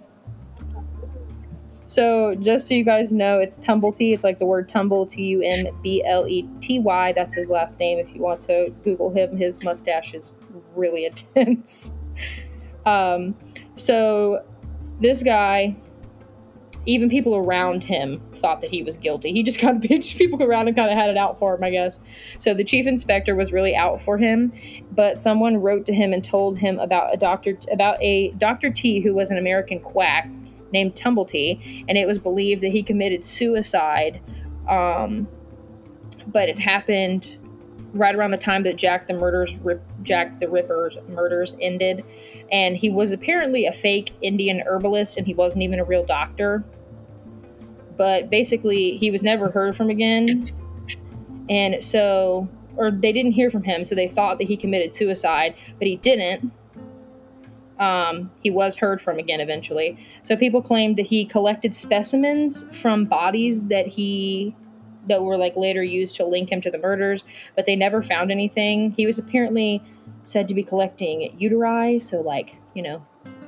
So, 1.96 2.36
just 2.36 2.68
so 2.68 2.74
you 2.74 2.84
guys 2.84 3.14
know, 3.14 3.40
it's 3.40 3.58
Tumblety. 3.60 4.14
It's 4.14 4.26
like 4.26 4.38
the 4.38 4.46
word 4.46 4.68
tumble, 4.68 5.06
T 5.06 5.24
U 5.28 5.42
M 5.42 5.68
B 5.82 6.04
L 6.06 6.28
E 6.28 6.46
T 6.60 6.78
Y. 6.78 7.14
That's 7.14 7.34
his 7.34 7.50
last 7.50 7.80
name. 7.80 8.00
If 8.00 8.14
you 8.14 8.22
want 8.22 8.42
to 8.42 8.74
Google 8.84 9.14
him, 9.14 9.38
his 9.38 9.64
mustache 9.64 10.14
is 10.14 10.34
really 10.76 11.06
intense. 11.36 11.92
Um, 12.86 13.34
so, 13.78 14.44
this 15.00 15.24
guy, 15.24 15.74
even 16.86 17.10
people 17.10 17.38
around 17.38 17.82
him 17.82 18.22
thought 18.42 18.60
that 18.60 18.72
he 18.72 18.84
was 18.84 18.98
guilty. 18.98 19.32
He 19.32 19.42
just 19.42 19.60
kind 19.62 19.82
of 19.82 19.90
pitched 19.90 20.18
people 20.18 20.44
around 20.44 20.68
and 20.68 20.76
kind 20.76 20.92
of 20.92 20.98
had 20.98 21.10
it 21.10 21.16
out 21.16 21.40
for 21.40 21.56
him, 21.56 21.64
I 21.64 21.70
guess. 21.70 22.02
So, 22.40 22.54
the 22.54 22.66
chief 22.66 22.88
inspector 22.88 23.36
was 23.36 23.54
really 23.54 23.74
out 23.74 24.02
for 24.02 24.18
him, 24.18 24.52
but 24.92 25.18
someone 25.18 25.62
wrote 25.62 25.86
to 25.86 25.94
him 25.94 26.12
and 26.12 26.26
told 26.26 26.60
him 26.60 26.78
about 26.78 27.14
a 27.14 27.18
doctor, 27.18 27.58
about 27.72 27.96
a 28.02 28.32
Dr. 28.32 28.70
T 28.70 29.00
who 29.00 29.16
was 29.16 29.32
an 29.32 29.38
American 29.38 29.80
quack 29.80 30.28
named 30.76 30.96
Tumblety, 30.96 31.86
and 31.88 31.98
it 31.98 32.06
was 32.06 32.20
believed 32.20 32.62
that 32.62 32.72
he 32.72 32.84
committed 32.84 33.26
suicide. 33.26 34.22
Um, 34.70 35.28
but 36.28 36.50
it 36.50 36.60
happened 36.60 37.38
right 37.94 38.14
around 38.14 38.32
the 38.32 38.38
time 38.38 38.64
that 38.64 38.76
Jack 38.76 39.08
the 39.08 39.14
murders, 39.14 39.56
Rip, 39.58 39.82
Jack 40.04 40.40
the 40.40 40.48
Ripper's 40.48 40.98
murders 41.08 41.56
ended, 41.62 42.04
and 42.52 42.76
he 42.78 42.90
was 42.90 43.12
apparently 43.12 43.66
a 43.66 43.74
fake 43.74 44.14
Indian 44.22 44.62
herbalist, 44.68 45.18
and 45.18 45.26
he 45.26 45.34
wasn't 45.34 45.64
even 45.64 45.80
a 45.80 45.84
real 45.84 46.06
doctor. 46.06 46.64
But 47.98 48.30
basically, 48.30 48.98
he 48.98 49.10
was 49.10 49.24
never 49.24 49.50
heard 49.50 49.78
from 49.78 49.90
again, 49.90 50.52
and 51.50 51.84
so, 51.84 52.50
or 52.76 52.92
they 52.92 53.14
didn't 53.14 53.32
hear 53.32 53.50
from 53.50 53.64
him, 53.64 53.86
so 53.86 53.96
they 53.96 54.10
thought 54.10 54.38
that 54.40 54.48
he 54.48 54.58
committed 54.58 54.94
suicide, 54.94 55.56
but 55.80 55.88
he 55.88 55.96
didn't. 55.96 56.52
Um, 57.80 58.32
he 58.42 58.52
was 58.52 58.78
heard 58.78 59.02
from 59.02 59.20
again 59.20 59.42
eventually. 59.42 60.00
So 60.24 60.38
people 60.38 60.62
claimed 60.62 60.98
that 60.98 61.08
he 61.08 61.26
collected 61.26 61.76
specimens 61.76 62.64
from 62.74 63.06
bodies 63.06 63.66
that 63.66 63.88
he 63.88 64.56
that 65.08 65.22
were 65.22 65.38
like 65.38 65.56
later 65.56 65.84
used 65.84 66.16
to 66.16 66.26
link 66.26 66.52
him 66.52 66.62
to 66.62 66.72
the 66.72 66.78
murders, 66.78 67.24
but 67.56 67.66
they 67.66 67.76
never 67.76 68.02
found 68.02 68.32
anything. 68.32 68.92
He 68.92 69.06
was 69.06 69.20
apparently 69.20 69.84
said 70.26 70.48
to 70.48 70.54
be 70.54 70.64
collecting 70.64 71.38
uteri, 71.40 72.02
so 72.02 72.22
like, 72.22 72.56
you 72.74 72.82
know, 72.82 73.06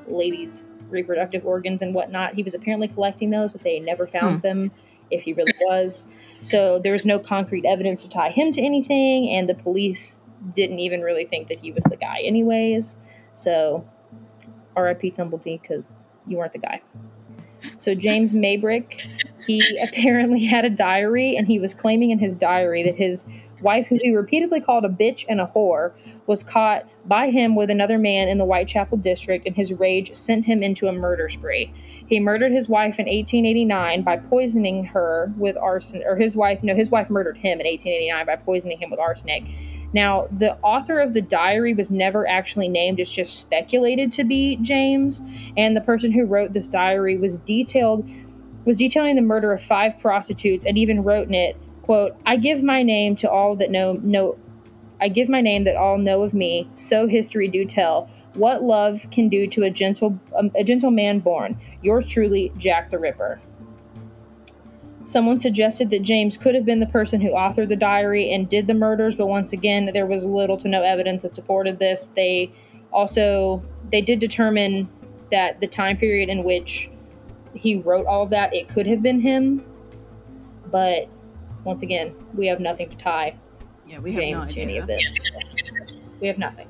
ladies' 0.07 0.61
reproductive 0.89 1.45
organs 1.45 1.81
and 1.81 1.93
whatnot. 1.93 2.35
He 2.35 2.43
was 2.43 2.53
apparently 2.53 2.87
collecting 2.87 3.29
those, 3.29 3.51
but 3.51 3.61
they 3.61 3.79
never 3.79 4.07
found 4.07 4.41
them 4.41 4.71
if 5.09 5.23
he 5.23 5.33
really 5.33 5.53
was. 5.61 6.05
So 6.41 6.79
there 6.79 6.93
was 6.93 7.05
no 7.05 7.19
concrete 7.19 7.65
evidence 7.65 8.03
to 8.03 8.09
tie 8.09 8.29
him 8.29 8.51
to 8.51 8.61
anything, 8.61 9.29
and 9.29 9.49
the 9.49 9.55
police 9.55 10.19
didn't 10.55 10.79
even 10.79 11.01
really 11.01 11.25
think 11.25 11.47
that 11.47 11.59
he 11.59 11.71
was 11.71 11.83
the 11.89 11.97
guy, 11.97 12.19
anyways. 12.23 12.95
So, 13.33 13.87
R.I.P. 14.77 15.11
Tumblety, 15.11 15.61
because 15.61 15.91
you 16.25 16.37
weren't 16.37 16.53
the 16.53 16.59
guy. 16.59 16.81
So 17.77 17.95
James 17.95 18.33
Maybrick, 18.33 19.09
he 19.45 19.61
apparently 19.83 20.45
had 20.45 20.63
a 20.63 20.69
diary, 20.69 21.35
and 21.35 21.47
he 21.47 21.59
was 21.59 21.73
claiming 21.73 22.11
in 22.11 22.19
his 22.19 22.35
diary 22.35 22.83
that 22.83 22.95
his 22.95 23.25
wife, 23.61 23.87
who 23.87 23.97
he 24.01 24.15
repeatedly 24.15 24.61
called 24.61 24.85
a 24.85 24.89
bitch 24.89 25.25
and 25.27 25.41
a 25.41 25.51
whore, 25.53 25.91
was 26.27 26.43
caught 26.43 26.87
by 27.05 27.29
him 27.29 27.55
with 27.55 27.69
another 27.69 27.97
man 27.97 28.27
in 28.27 28.37
the 28.37 28.45
Whitechapel 28.45 28.97
district, 28.97 29.47
and 29.47 29.55
his 29.55 29.73
rage 29.73 30.13
sent 30.13 30.45
him 30.45 30.61
into 30.61 30.87
a 30.87 30.93
murder 30.93 31.29
spree. 31.29 31.73
He 32.07 32.19
murdered 32.19 32.51
his 32.51 32.69
wife 32.69 32.99
in 32.99 33.05
1889 33.05 34.03
by 34.03 34.17
poisoning 34.17 34.85
her 34.85 35.33
with 35.37 35.57
arson, 35.57 36.03
or 36.05 36.15
his 36.15 36.35
wife, 36.35 36.63
no, 36.63 36.75
his 36.75 36.89
wife 36.89 37.09
murdered 37.09 37.37
him 37.37 37.59
in 37.59 37.65
1889 37.65 38.25
by 38.25 38.35
poisoning 38.37 38.77
him 38.77 38.89
with 38.89 38.99
arsenic. 38.99 39.43
Now, 39.97 40.27
the 40.31 40.55
author 40.57 40.99
of 40.99 41.13
the 41.13 41.23
diary 41.23 41.73
was 41.73 41.89
never 41.89 42.27
actually 42.27 42.67
named, 42.67 42.99
it's 42.99 43.11
just 43.11 43.39
speculated 43.39 44.11
to 44.11 44.23
be 44.23 44.57
James, 44.57 45.23
and 45.57 45.75
the 45.75 45.81
person 45.81 46.11
who 46.11 46.23
wrote 46.23 46.53
this 46.53 46.67
diary 46.67 47.17
was 47.17 47.37
detailed 47.37 48.07
was 48.63 48.77
detailing 48.77 49.15
the 49.15 49.23
murder 49.23 49.53
of 49.53 49.63
five 49.63 49.99
prostitutes 49.99 50.67
and 50.67 50.77
even 50.77 51.03
wrote 51.03 51.27
in 51.29 51.33
it, 51.33 51.57
quote, 51.81 52.15
I 52.27 52.35
give 52.35 52.61
my 52.61 52.83
name 52.83 53.15
to 53.15 53.31
all 53.31 53.55
that 53.55 53.71
know 53.71 53.93
know 53.93 54.37
I 55.01 55.07
give 55.07 55.29
my 55.29 55.41
name 55.41 55.63
that 55.63 55.75
all 55.75 55.97
know 55.97 56.21
of 56.21 56.31
me, 56.31 56.69
so 56.73 57.07
history 57.07 57.47
do 57.47 57.65
tell. 57.65 58.07
What 58.35 58.61
love 58.61 59.07
can 59.09 59.29
do 59.29 59.47
to 59.47 59.63
a 59.63 59.71
gentle 59.71 60.19
um, 60.37 60.51
a 60.53 60.63
gentle 60.63 60.91
man 60.91 61.21
born. 61.21 61.59
Yours 61.81 62.05
truly, 62.05 62.51
Jack 62.59 62.91
the 62.91 62.99
Ripper. 62.99 63.41
Someone 65.07 65.39
suggested 65.39 65.89
that 65.91 66.01
James 66.01 66.35
could 66.35 66.53
have 66.53 66.65
been 66.65 66.81
the 66.81 66.85
person 66.87 67.21
who 67.21 67.29
authored 67.29 67.69
the 67.69 67.77
diary 67.77 68.33
and 68.33 68.49
did 68.49 68.67
the 68.67 68.73
murders, 68.73 69.15
but 69.15 69.27
once 69.27 69.53
again, 69.53 69.89
there 69.93 70.05
was 70.05 70.25
little 70.25 70.57
to 70.57 70.67
no 70.67 70.83
evidence 70.83 71.21
that 71.21 71.33
supported 71.33 71.79
this. 71.79 72.09
They 72.13 72.51
also 72.91 73.63
they 73.89 74.01
did 74.01 74.19
determine 74.19 74.89
that 75.31 75.61
the 75.61 75.67
time 75.67 75.95
period 75.95 76.27
in 76.27 76.43
which 76.43 76.89
he 77.53 77.79
wrote 77.79 78.05
all 78.05 78.23
of 78.23 78.29
that 78.31 78.53
it 78.53 78.67
could 78.67 78.85
have 78.85 79.01
been 79.01 79.21
him, 79.21 79.63
but 80.71 81.07
once 81.63 81.83
again, 81.83 82.13
we 82.33 82.47
have 82.47 82.59
nothing 82.59 82.89
to 82.89 82.97
tie 82.97 83.33
Yeah, 83.87 83.99
we 83.99 84.11
have 84.11 84.21
James 84.21 84.37
no 84.37 84.43
to 84.43 84.49
idea. 84.51 84.63
any 84.63 84.77
of 84.77 84.87
this. 84.87 85.19
We 86.19 86.27
have 86.27 86.37
nothing. 86.37 86.67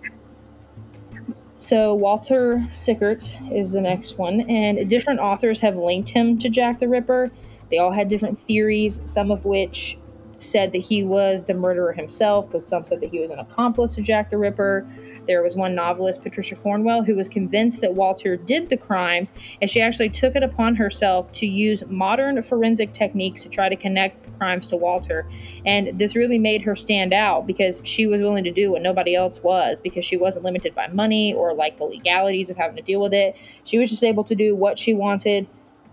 So 1.57 1.95
Walter 1.95 2.63
Sickert 2.69 3.35
is 3.51 3.71
the 3.71 3.81
next 3.81 4.19
one, 4.19 4.41
and 4.41 4.87
different 4.87 5.21
authors 5.21 5.59
have 5.61 5.75
linked 5.75 6.11
him 6.11 6.37
to 6.37 6.49
Jack 6.49 6.79
the 6.79 6.87
Ripper. 6.87 7.31
They 7.69 7.77
all 7.77 7.91
had 7.91 8.07
different 8.07 8.41
theories, 8.41 9.01
some 9.05 9.31
of 9.31 9.45
which 9.45 9.97
said 10.39 10.71
that 10.71 10.81
he 10.81 11.03
was 11.03 11.45
the 11.45 11.53
murderer 11.53 11.91
himself, 11.93 12.47
but 12.51 12.63
some 12.63 12.85
said 12.85 13.01
that 13.01 13.09
he 13.09 13.19
was 13.19 13.31
an 13.31 13.39
accomplice 13.39 13.95
to 13.95 14.01
Jack 14.01 14.29
the 14.29 14.37
Ripper. 14.37 14.87
There 15.27 15.43
was 15.43 15.57
one 15.57 15.75
novelist, 15.75 16.23
Patricia 16.23 16.55
Cornwell, 16.55 17.03
who 17.03 17.13
was 17.15 17.27
convinced 17.27 17.81
that 17.81 17.93
Walter 17.93 18.37
did 18.37 18.69
the 18.69 18.77
crimes, 18.77 19.33
and 19.61 19.69
she 19.69 19.81
actually 19.81 20.09
took 20.09 20.37
it 20.37 20.43
upon 20.43 20.75
herself 20.75 21.29
to 21.33 21.45
use 21.45 21.83
modern 21.87 22.41
forensic 22.41 22.93
techniques 22.93 23.43
to 23.43 23.49
try 23.49 23.67
to 23.67 23.75
connect 23.75 24.23
the 24.23 24.31
crimes 24.31 24.67
to 24.67 24.77
Walter. 24.77 25.27
And 25.65 25.99
this 25.99 26.15
really 26.15 26.39
made 26.39 26.61
her 26.61 26.77
stand 26.77 27.13
out 27.13 27.45
because 27.45 27.81
she 27.83 28.07
was 28.07 28.21
willing 28.21 28.45
to 28.45 28.51
do 28.51 28.71
what 28.71 28.81
nobody 28.81 29.15
else 29.15 29.43
was 29.43 29.81
because 29.81 30.05
she 30.05 30.15
wasn't 30.15 30.45
limited 30.45 30.73
by 30.73 30.87
money 30.87 31.33
or 31.33 31.53
like 31.53 31.77
the 31.77 31.83
legalities 31.83 32.49
of 32.49 32.55
having 32.55 32.77
to 32.77 32.81
deal 32.81 33.01
with 33.01 33.13
it. 33.13 33.35
She 33.65 33.77
was 33.77 33.89
just 33.89 34.05
able 34.05 34.23
to 34.23 34.35
do 34.35 34.55
what 34.55 34.79
she 34.79 34.93
wanted 34.93 35.45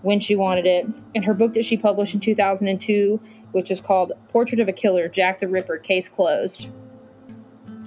when 0.05 0.21
she 0.21 0.37
wanted 0.37 0.67
it. 0.67 0.87
In 1.15 1.23
her 1.23 1.35
book 1.35 1.55
that 1.55 1.65
she 1.65 1.77
published 1.77 2.15
in 2.15 2.21
2002, 2.21 3.21
which 3.53 3.71
is 3.71 3.81
called 3.81 4.13
Portrait 4.29 4.61
of 4.61 4.69
a 4.69 4.73
Killer 4.73 5.09
Jack 5.09 5.41
the 5.41 5.49
Ripper 5.49 5.79
Case 5.79 6.09
Closed. 6.09 6.69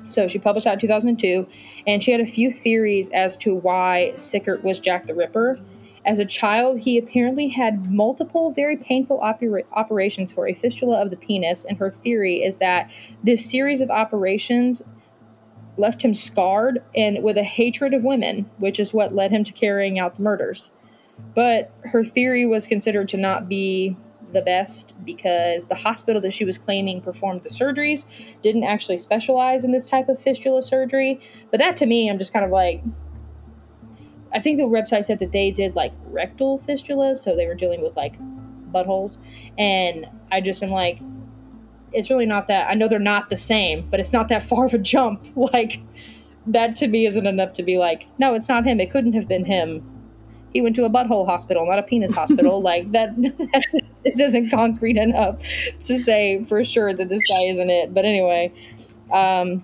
So 0.07 0.27
she 0.27 0.39
published 0.39 0.65
that 0.65 0.73
in 0.73 0.79
2002, 0.79 1.47
and 1.85 2.03
she 2.03 2.11
had 2.11 2.21
a 2.21 2.25
few 2.25 2.51
theories 2.51 3.09
as 3.09 3.37
to 3.37 3.53
why 3.55 4.13
Sickert 4.15 4.63
was 4.63 4.79
Jack 4.79 5.05
the 5.05 5.13
Ripper. 5.13 5.59
As 6.05 6.19
a 6.19 6.25
child, 6.25 6.79
he 6.79 6.97
apparently 6.97 7.49
had 7.49 7.91
multiple 7.91 8.51
very 8.51 8.77
painful 8.77 9.19
opera- 9.19 9.63
operations 9.73 10.31
for 10.31 10.47
a 10.47 10.53
fistula 10.53 11.01
of 11.01 11.09
the 11.09 11.17
penis, 11.17 11.65
and 11.65 11.77
her 11.77 11.91
theory 11.91 12.43
is 12.43 12.57
that 12.57 12.89
this 13.23 13.45
series 13.45 13.81
of 13.81 13.91
operations 13.91 14.81
left 15.77 16.01
him 16.01 16.15
scarred 16.15 16.81
and 16.95 17.21
with 17.21 17.37
a 17.37 17.43
hatred 17.43 17.93
of 17.93 18.03
women, 18.03 18.49
which 18.57 18.79
is 18.79 18.93
what 18.93 19.13
led 19.13 19.31
him 19.31 19.43
to 19.43 19.51
carrying 19.51 19.99
out 19.99 20.15
the 20.15 20.23
murders. 20.23 20.71
But 21.35 21.71
her 21.83 22.03
theory 22.03 22.45
was 22.45 22.67
considered 22.67 23.09
to 23.09 23.17
not 23.17 23.47
be 23.47 23.95
the 24.33 24.41
best 24.41 24.93
because 25.05 25.67
the 25.67 25.75
hospital 25.75 26.21
that 26.21 26.33
she 26.33 26.45
was 26.45 26.57
claiming 26.57 27.01
performed 27.01 27.43
the 27.43 27.49
surgeries 27.49 28.05
didn't 28.43 28.63
actually 28.63 28.97
specialize 28.97 29.63
in 29.63 29.71
this 29.71 29.87
type 29.87 30.09
of 30.09 30.21
fistula 30.21 30.61
surgery. 30.61 31.21
But 31.51 31.59
that 31.59 31.77
to 31.77 31.85
me, 31.85 32.09
I'm 32.09 32.17
just 32.17 32.33
kind 32.33 32.43
of 32.43 32.51
like, 32.51 32.83
I 34.33 34.39
think 34.39 34.57
the 34.57 34.63
website 34.63 35.05
said 35.05 35.19
that 35.19 35.31
they 35.31 35.51
did 35.51 35.75
like 35.75 35.93
rectal 36.07 36.59
fistulas, 36.59 37.17
so 37.17 37.35
they 37.35 37.47
were 37.47 37.55
dealing 37.55 37.81
with 37.81 37.95
like 37.95 38.15
buttholes. 38.71 39.17
And 39.57 40.07
I 40.31 40.41
just 40.41 40.61
am 40.61 40.71
like, 40.71 40.99
it's 41.93 42.09
really 42.09 42.25
not 42.25 42.47
that. 42.47 42.69
I 42.69 42.73
know 42.73 42.87
they're 42.87 42.99
not 42.99 43.29
the 43.29 43.37
same, 43.37 43.87
but 43.89 43.99
it's 43.99 44.11
not 44.11 44.27
that 44.29 44.43
far 44.43 44.65
of 44.65 44.73
a 44.73 44.77
jump. 44.77 45.25
Like, 45.35 45.79
that 46.47 46.75
to 46.77 46.87
me 46.87 47.05
isn't 47.05 47.27
enough 47.27 47.53
to 47.53 47.63
be 47.63 47.77
like, 47.77 48.05
no, 48.17 48.33
it's 48.33 48.47
not 48.47 48.65
him. 48.65 48.79
It 48.79 48.91
couldn't 48.91 49.13
have 49.13 49.27
been 49.27 49.45
him. 49.45 49.83
He 50.53 50.61
went 50.61 50.75
to 50.77 50.85
a 50.85 50.89
butthole 50.89 51.25
hospital, 51.25 51.65
not 51.65 51.79
a 51.79 51.83
penis 51.83 52.13
hospital. 52.13 52.61
like, 52.71 52.91
that, 52.91 53.15
this 54.03 54.19
isn't 54.19 54.49
concrete 54.49 54.97
enough 54.97 55.39
to 55.83 55.99
say 55.99 56.43
for 56.45 56.63
sure 56.63 56.93
that 56.93 57.09
this 57.09 57.27
guy 57.29 57.43
isn't 57.43 57.69
it. 57.69 57.93
But 57.93 58.05
anyway, 58.05 58.53
um, 59.11 59.63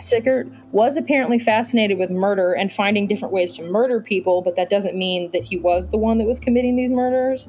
Sickert 0.00 0.48
was 0.72 0.96
apparently 0.96 1.38
fascinated 1.38 1.98
with 1.98 2.10
murder 2.10 2.52
and 2.52 2.72
finding 2.72 3.06
different 3.06 3.32
ways 3.32 3.52
to 3.54 3.62
murder 3.62 4.00
people, 4.00 4.42
but 4.42 4.56
that 4.56 4.70
doesn't 4.70 4.96
mean 4.96 5.30
that 5.32 5.44
he 5.44 5.58
was 5.58 5.90
the 5.90 5.98
one 5.98 6.18
that 6.18 6.26
was 6.26 6.40
committing 6.40 6.76
these 6.76 6.90
murders. 6.90 7.48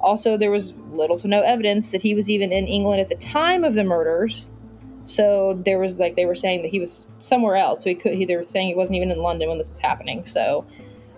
Also, 0.00 0.36
there 0.36 0.50
was 0.50 0.72
little 0.92 1.18
to 1.18 1.28
no 1.28 1.42
evidence 1.42 1.90
that 1.90 2.02
he 2.02 2.14
was 2.14 2.30
even 2.30 2.52
in 2.52 2.66
England 2.66 3.00
at 3.00 3.08
the 3.08 3.16
time 3.16 3.64
of 3.64 3.74
the 3.74 3.84
murders. 3.84 4.46
So 5.04 5.60
there 5.64 5.78
was 5.78 5.98
like 5.98 6.16
they 6.16 6.26
were 6.26 6.36
saying 6.36 6.62
that 6.62 6.70
he 6.70 6.80
was 6.80 7.04
somewhere 7.20 7.56
else. 7.56 7.82
So 7.82 7.90
he 7.90 7.96
could. 7.96 8.14
He, 8.14 8.24
they 8.24 8.36
were 8.36 8.46
saying 8.48 8.68
he 8.68 8.74
wasn't 8.74 8.96
even 8.96 9.10
in 9.10 9.18
London 9.18 9.48
when 9.48 9.58
this 9.58 9.70
was 9.70 9.78
happening. 9.78 10.24
So 10.24 10.64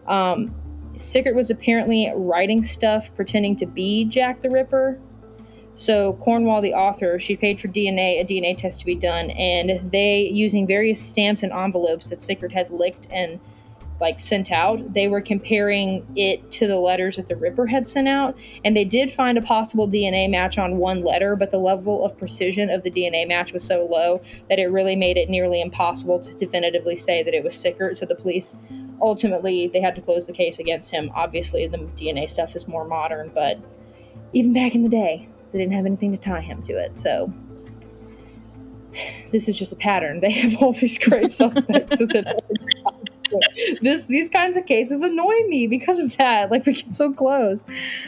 um, 0.07 0.55
Sickert 0.97 1.35
was 1.35 1.51
apparently 1.51 2.13
writing 2.15 2.63
stuff 2.65 3.11
pretending 3.15 3.57
to 3.57 3.67
be 3.67 4.05
Jack 4.05 4.43
the 4.43 4.51
Ripper. 4.51 4.99
So 5.77 6.13
Cornwell, 6.15 6.61
the 6.61 6.75
author, 6.75 7.19
she 7.19 7.37
paid 7.37 7.61
for 7.61 7.69
DNA, 7.69 8.21
a 8.21 8.25
DNA 8.25 8.57
test 8.57 8.81
to 8.81 8.87
be 8.87 8.95
done, 8.95 9.31
and 9.31 9.91
they, 9.91 10.21
using 10.21 10.67
various 10.67 11.01
stamps 11.01 11.43
and 11.43 11.53
envelopes 11.53 12.11
that 12.11 12.21
Sickert 12.21 12.53
had 12.53 12.71
licked 12.71 13.09
and 13.11 13.41
like 14.03 14.21
sent 14.21 14.51
out, 14.51 14.95
they 14.95 15.07
were 15.07 15.21
comparing 15.21 16.05
it 16.17 16.51
to 16.51 16.67
the 16.67 16.77
letters 16.77 17.17
that 17.17 17.29
the 17.29 17.37
Ripper 17.37 17.67
had 17.67 17.87
sent 17.87 18.09
out, 18.09 18.37
and 18.65 18.77
they 18.77 18.85
did 18.85 19.13
find 19.13 19.39
a 19.39 19.43
possible 19.43 19.89
DNA 19.89 20.29
match 20.29 20.59
on 20.59 20.77
one 20.77 21.05
letter, 21.05 21.37
but 21.37 21.53
the 21.53 21.59
level 21.59 22.05
of 22.05 22.19
precision 22.19 22.69
of 22.69 22.83
the 22.83 22.91
DNA 22.91 23.27
match 23.27 23.53
was 23.53 23.63
so 23.63 23.87
low 23.87 24.21
that 24.49 24.59
it 24.59 24.67
really 24.67 24.97
made 24.97 25.17
it 25.17 25.31
nearly 25.31 25.61
impossible 25.61 26.19
to 26.19 26.35
definitively 26.35 26.97
say 26.97 27.23
that 27.23 27.33
it 27.33 27.45
was 27.45 27.55
Sickert. 27.55 27.97
So 27.97 28.05
the 28.05 28.17
police 28.17 28.57
ultimately 29.03 29.69
they 29.69 29.81
had 29.81 29.95
to 29.97 30.01
close 30.01 30.27
the 30.27 30.33
case 30.33 30.59
against 30.59 30.91
him. 30.91 31.11
Obviously, 31.15 31.67
the 31.67 31.79
DNA 31.79 32.31
stuff 32.31 32.57
is 32.57 32.67
more 32.67 32.87
modern, 32.87 33.31
but 33.35 33.59
even 34.33 34.53
back 34.55 34.75
in 34.75 34.83
the 34.83 34.89
day, 34.89 35.29
they 35.53 35.59
didn't 35.59 35.75
have 35.75 35.85
anything 35.85 36.13
to 36.13 36.19
tie 36.19 36.41
him 36.41 36.63
to 36.63 36.73
it. 36.73 36.99
So 36.99 37.31
this 39.33 39.49
is 39.49 39.59
just 39.59 39.73
a 39.73 39.77
pattern. 39.77 40.21
They 40.21 40.31
have 40.31 40.63
all 40.63 40.73
these 40.73 40.99
great 40.99 41.33
suspects. 41.41 41.97
this 43.81 44.05
these 44.07 44.29
kinds 44.29 44.57
of 44.57 44.67
cases 44.67 45.03
annoy 45.03 45.35
me 45.49 45.67
because 45.67 45.99
of 45.99 46.17
that. 46.19 46.51
Like 46.51 46.65
we 46.65 46.75
get 46.81 46.95
so 46.95 47.13
close. 47.13 47.65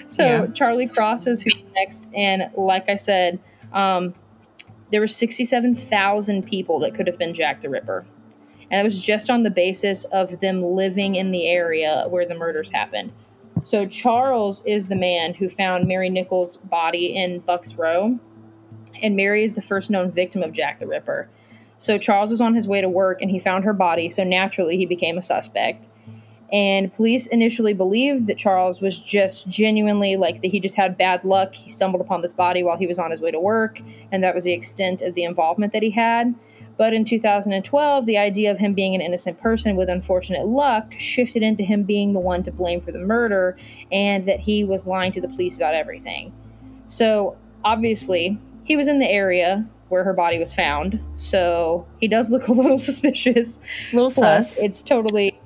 So 0.08 0.22
Yeah. 0.22 0.46
Charlie 0.48 0.86
Cross 0.86 1.26
is 1.26 1.42
who's 1.42 1.54
next, 1.74 2.04
and 2.14 2.50
like 2.56 2.88
I 2.88 2.96
said, 2.96 3.38
um, 3.72 4.14
there 4.90 5.00
were 5.00 5.08
sixty-seven 5.08 5.76
thousand 5.76 6.44
people 6.44 6.78
that 6.80 6.94
could 6.94 7.06
have 7.06 7.18
been 7.18 7.34
Jack 7.34 7.62
the 7.62 7.68
Ripper, 7.68 8.04
and 8.74 8.80
it 8.80 8.84
was 8.84 9.00
just 9.00 9.30
on 9.30 9.44
the 9.44 9.50
basis 9.50 10.02
of 10.06 10.40
them 10.40 10.60
living 10.60 11.14
in 11.14 11.30
the 11.30 11.46
area 11.46 12.06
where 12.08 12.26
the 12.26 12.34
murders 12.34 12.72
happened. 12.72 13.12
So 13.62 13.86
Charles 13.86 14.64
is 14.66 14.88
the 14.88 14.96
man 14.96 15.32
who 15.32 15.48
found 15.48 15.86
Mary 15.86 16.10
Nichols' 16.10 16.56
body 16.56 17.16
in 17.16 17.38
Bucks 17.38 17.76
Row, 17.76 18.18
and 19.00 19.14
Mary 19.14 19.44
is 19.44 19.54
the 19.54 19.62
first 19.62 19.90
known 19.90 20.10
victim 20.10 20.42
of 20.42 20.50
Jack 20.50 20.80
the 20.80 20.88
Ripper. 20.88 21.28
So 21.78 21.98
Charles 21.98 22.32
was 22.32 22.40
on 22.40 22.56
his 22.56 22.66
way 22.66 22.80
to 22.80 22.88
work 22.88 23.22
and 23.22 23.30
he 23.30 23.38
found 23.38 23.62
her 23.62 23.72
body, 23.72 24.10
so 24.10 24.24
naturally 24.24 24.76
he 24.76 24.86
became 24.86 25.18
a 25.18 25.22
suspect. 25.22 25.86
And 26.52 26.92
police 26.92 27.28
initially 27.28 27.74
believed 27.74 28.26
that 28.26 28.38
Charles 28.38 28.80
was 28.80 28.98
just 28.98 29.48
genuinely 29.48 30.16
like 30.16 30.42
that 30.42 30.50
he 30.50 30.58
just 30.58 30.74
had 30.74 30.98
bad 30.98 31.22
luck. 31.22 31.54
He 31.54 31.70
stumbled 31.70 32.00
upon 32.00 32.22
this 32.22 32.32
body 32.32 32.64
while 32.64 32.76
he 32.76 32.88
was 32.88 32.98
on 32.98 33.12
his 33.12 33.20
way 33.20 33.30
to 33.30 33.38
work, 33.38 33.80
and 34.10 34.24
that 34.24 34.34
was 34.34 34.42
the 34.42 34.52
extent 34.52 35.00
of 35.00 35.14
the 35.14 35.22
involvement 35.22 35.72
that 35.74 35.84
he 35.84 35.90
had. 35.90 36.34
But 36.76 36.92
in 36.92 37.04
2012, 37.04 38.06
the 38.06 38.18
idea 38.18 38.50
of 38.50 38.58
him 38.58 38.74
being 38.74 38.94
an 38.94 39.00
innocent 39.00 39.40
person 39.40 39.76
with 39.76 39.88
unfortunate 39.88 40.46
luck 40.46 40.92
shifted 40.98 41.42
into 41.42 41.62
him 41.62 41.84
being 41.84 42.12
the 42.12 42.20
one 42.20 42.42
to 42.44 42.50
blame 42.50 42.80
for 42.80 42.90
the 42.90 42.98
murder 42.98 43.56
and 43.92 44.26
that 44.26 44.40
he 44.40 44.64
was 44.64 44.86
lying 44.86 45.12
to 45.12 45.20
the 45.20 45.28
police 45.28 45.56
about 45.56 45.74
everything. 45.74 46.32
So, 46.88 47.36
obviously, 47.64 48.38
he 48.64 48.76
was 48.76 48.88
in 48.88 48.98
the 48.98 49.08
area 49.08 49.66
where 49.88 50.02
her 50.02 50.12
body 50.12 50.38
was 50.38 50.52
found, 50.52 50.98
so 51.18 51.86
he 52.00 52.08
does 52.08 52.30
look 52.30 52.48
a 52.48 52.52
little 52.52 52.78
suspicious. 52.78 53.58
little 53.92 54.10
sus. 54.10 54.58
it's 54.60 54.82
totally 54.82 55.38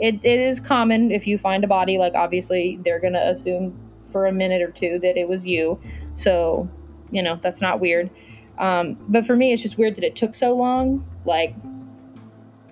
it, 0.00 0.14
it 0.22 0.40
is 0.40 0.60
common 0.60 1.10
if 1.10 1.26
you 1.26 1.36
find 1.36 1.64
a 1.64 1.66
body 1.66 1.98
like 1.98 2.14
obviously 2.14 2.78
they're 2.84 3.00
gonna 3.00 3.20
assume 3.20 3.76
for 4.10 4.26
a 4.26 4.32
minute 4.32 4.62
or 4.62 4.70
two 4.70 4.98
that 5.00 5.16
it 5.16 5.28
was 5.28 5.44
you 5.44 5.80
so 6.14 6.68
you 7.10 7.22
know 7.22 7.38
that's 7.42 7.60
not 7.60 7.80
weird 7.80 8.10
um, 8.58 8.96
but 9.08 9.26
for 9.26 9.36
me 9.36 9.52
it's 9.52 9.62
just 9.62 9.78
weird 9.78 9.96
that 9.96 10.04
it 10.04 10.16
took 10.16 10.34
so 10.34 10.54
long 10.54 11.04
like 11.24 11.54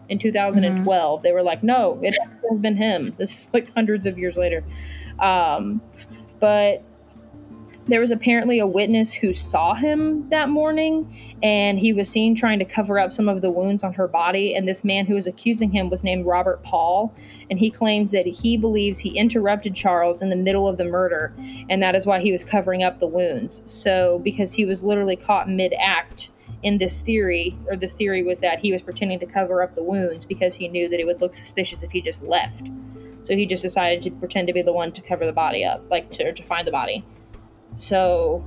in 0.08 0.18
2012 0.18 1.22
they 1.22 1.32
were 1.32 1.42
like 1.42 1.62
no 1.62 1.98
it 2.02 2.16
has 2.50 2.60
been 2.60 2.76
him. 2.76 3.14
This 3.16 3.30
is 3.36 3.48
like 3.52 3.72
hundreds 3.74 4.06
of 4.06 4.18
years 4.18 4.36
later. 4.36 4.64
Um, 5.18 5.80
but 6.40 6.82
there 7.90 8.00
was 8.00 8.12
apparently 8.12 8.60
a 8.60 8.66
witness 8.66 9.12
who 9.12 9.34
saw 9.34 9.74
him 9.74 10.28
that 10.30 10.48
morning 10.48 11.34
and 11.42 11.78
he 11.78 11.92
was 11.92 12.08
seen 12.08 12.34
trying 12.34 12.58
to 12.58 12.64
cover 12.64 12.98
up 12.98 13.12
some 13.12 13.28
of 13.28 13.40
the 13.40 13.50
wounds 13.50 13.82
on 13.82 13.92
her 13.92 14.06
body. 14.06 14.54
And 14.54 14.68
this 14.68 14.84
man 14.84 15.06
who 15.06 15.14
was 15.14 15.26
accusing 15.26 15.70
him 15.70 15.90
was 15.90 16.04
named 16.04 16.24
robert 16.24 16.62
paul 16.62 17.12
and 17.50 17.58
he 17.58 17.70
claims 17.70 18.12
that 18.12 18.26
he 18.26 18.56
believes 18.56 19.00
he 19.00 19.18
interrupted 19.18 19.74
charles 19.74 20.22
in 20.22 20.30
the 20.30 20.36
middle 20.36 20.68
of 20.68 20.76
the 20.76 20.84
murder 20.84 21.34
and 21.68 21.82
that 21.82 21.96
is 21.96 22.06
why 22.06 22.20
he 22.20 22.32
was 22.32 22.44
covering 22.44 22.82
up 22.82 23.00
the 23.00 23.06
wounds. 23.06 23.62
So 23.66 24.20
because 24.20 24.52
he 24.52 24.64
was 24.64 24.84
literally 24.84 25.16
caught 25.16 25.48
mid-act 25.48 26.30
in 26.62 26.78
this 26.78 27.00
theory 27.00 27.58
or 27.66 27.76
this 27.76 27.94
theory 27.94 28.22
was 28.22 28.40
that 28.40 28.60
he 28.60 28.72
was 28.72 28.82
pretending 28.82 29.18
to 29.18 29.26
cover 29.26 29.62
up 29.62 29.74
the 29.74 29.82
wounds 29.82 30.24
because 30.24 30.54
he 30.54 30.68
knew 30.68 30.88
that 30.88 31.00
it 31.00 31.06
would 31.06 31.20
look 31.20 31.34
suspicious 31.34 31.82
if 31.82 31.90
he 31.90 32.00
just 32.00 32.22
left. 32.22 32.68
So 33.24 33.34
he 33.34 33.46
just 33.46 33.62
decided 33.62 34.02
to 34.02 34.10
pretend 34.10 34.46
to 34.46 34.52
be 34.52 34.62
the 34.62 34.72
one 34.72 34.92
to 34.92 35.00
cover 35.00 35.26
the 35.26 35.32
body 35.32 35.64
up 35.64 35.82
like 35.90 36.10
to, 36.12 36.32
to 36.32 36.42
find 36.44 36.66
the 36.66 36.70
body 36.70 37.04
so 37.80 38.44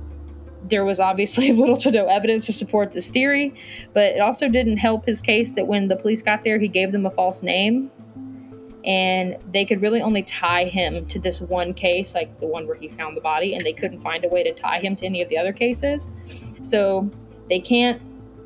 there 0.68 0.84
was 0.84 1.00
obviously 1.00 1.52
little 1.60 1.76
to 1.78 1.90
no 1.90 2.06
evidence 2.06 2.46
to 2.46 2.52
support 2.52 2.92
this 2.92 3.08
theory, 3.08 3.52
but 3.92 4.04
it 4.04 4.20
also 4.20 4.48
didn't 4.48 4.78
help 4.78 5.04
his 5.04 5.20
case 5.20 5.50
that 5.52 5.66
when 5.66 5.88
the 5.88 5.96
police 5.96 6.22
got 6.22 6.44
there, 6.44 6.58
he 6.58 6.68
gave 6.68 6.92
them 6.92 7.04
a 7.04 7.10
false 7.10 7.42
name. 7.42 7.90
And 8.84 9.38
they 9.50 9.64
could 9.64 9.80
really 9.80 10.02
only 10.02 10.22
tie 10.22 10.66
him 10.66 11.06
to 11.06 11.18
this 11.18 11.40
one 11.40 11.72
case, 11.72 12.14
like 12.14 12.38
the 12.38 12.46
one 12.46 12.66
where 12.66 12.76
he 12.76 12.88
found 12.88 13.16
the 13.16 13.22
body, 13.22 13.54
and 13.54 13.62
they 13.62 13.72
couldn't 13.72 14.02
find 14.02 14.24
a 14.24 14.28
way 14.28 14.42
to 14.42 14.52
tie 14.52 14.78
him 14.78 14.94
to 14.96 15.06
any 15.06 15.22
of 15.22 15.28
the 15.30 15.38
other 15.38 15.54
cases. 15.54 16.10
So 16.62 17.10
they 17.48 17.60
can't 17.60 18.00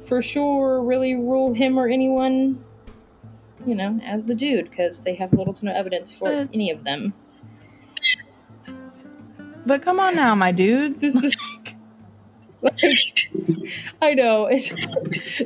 for 0.06 0.22
sure 0.22 0.80
really 0.82 1.16
rule 1.16 1.52
him 1.52 1.76
or 1.76 1.88
anyone, 1.88 2.64
you 3.66 3.74
know, 3.74 4.00
as 4.04 4.24
the 4.24 4.34
dude 4.34 4.70
because 4.70 5.00
they 5.00 5.14
have 5.16 5.32
little 5.32 5.52
to 5.54 5.64
no 5.64 5.72
evidence 5.72 6.12
for 6.12 6.28
But- 6.30 6.48
any 6.54 6.70
of 6.70 6.84
them. 6.84 7.12
But 9.68 9.82
come 9.82 10.00
on 10.00 10.16
now, 10.16 10.34
my 10.34 10.50
dude. 10.50 10.98
This 10.98 11.14
is 11.14 11.36
like, 12.62 13.30
I 14.00 14.14
know 14.14 14.46
it's, 14.46 14.72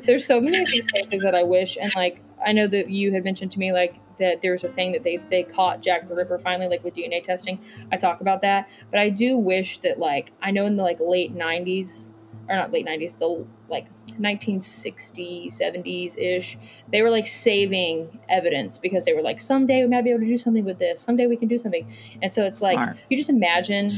there's 0.06 0.24
so 0.24 0.40
many 0.40 0.60
of 0.60 0.66
these 0.66 0.86
cases 0.86 1.22
that 1.22 1.34
I 1.34 1.42
wish, 1.42 1.76
and 1.76 1.92
like 1.96 2.22
I 2.46 2.52
know 2.52 2.68
that 2.68 2.88
you 2.88 3.10
had 3.10 3.24
mentioned 3.24 3.50
to 3.52 3.58
me 3.58 3.72
like 3.72 3.96
that 4.20 4.40
there 4.40 4.52
was 4.52 4.62
a 4.62 4.68
thing 4.68 4.92
that 4.92 5.02
they 5.02 5.16
they 5.28 5.42
caught 5.42 5.82
Jack 5.82 6.08
the 6.08 6.14
Ripper 6.14 6.38
finally 6.38 6.68
like 6.68 6.84
with 6.84 6.94
DNA 6.94 7.24
testing. 7.24 7.58
I 7.90 7.96
talk 7.96 8.20
about 8.20 8.42
that, 8.42 8.70
but 8.92 9.00
I 9.00 9.08
do 9.08 9.36
wish 9.36 9.78
that 9.78 9.98
like 9.98 10.30
I 10.40 10.52
know 10.52 10.66
in 10.66 10.76
the 10.76 10.84
like 10.84 11.00
late 11.00 11.36
'90s 11.36 12.11
or 12.52 12.56
not 12.56 12.70
late 12.72 12.86
'90s, 12.86 13.18
the 13.18 13.44
like 13.68 13.86
1960s, 14.20 15.58
70s 15.58 16.16
ish, 16.18 16.58
they 16.90 17.02
were 17.02 17.10
like 17.10 17.26
saving 17.26 18.20
evidence 18.28 18.78
because 18.78 19.04
they 19.04 19.12
were 19.14 19.22
like 19.22 19.40
someday 19.40 19.82
we 19.82 19.88
might 19.88 20.02
be 20.04 20.10
able 20.10 20.20
to 20.20 20.26
do 20.26 20.38
something 20.38 20.64
with 20.64 20.78
this, 20.78 21.00
someday 21.00 21.26
we 21.26 21.36
can 21.36 21.48
do 21.48 21.58
something, 21.58 21.90
and 22.22 22.32
so 22.32 22.44
it's 22.44 22.60
like 22.62 22.76
Smart. 22.78 22.96
you 23.08 23.16
just 23.16 23.30
imagine 23.30 23.88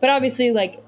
but 0.00 0.10
obviously 0.10 0.52
like 0.52 0.82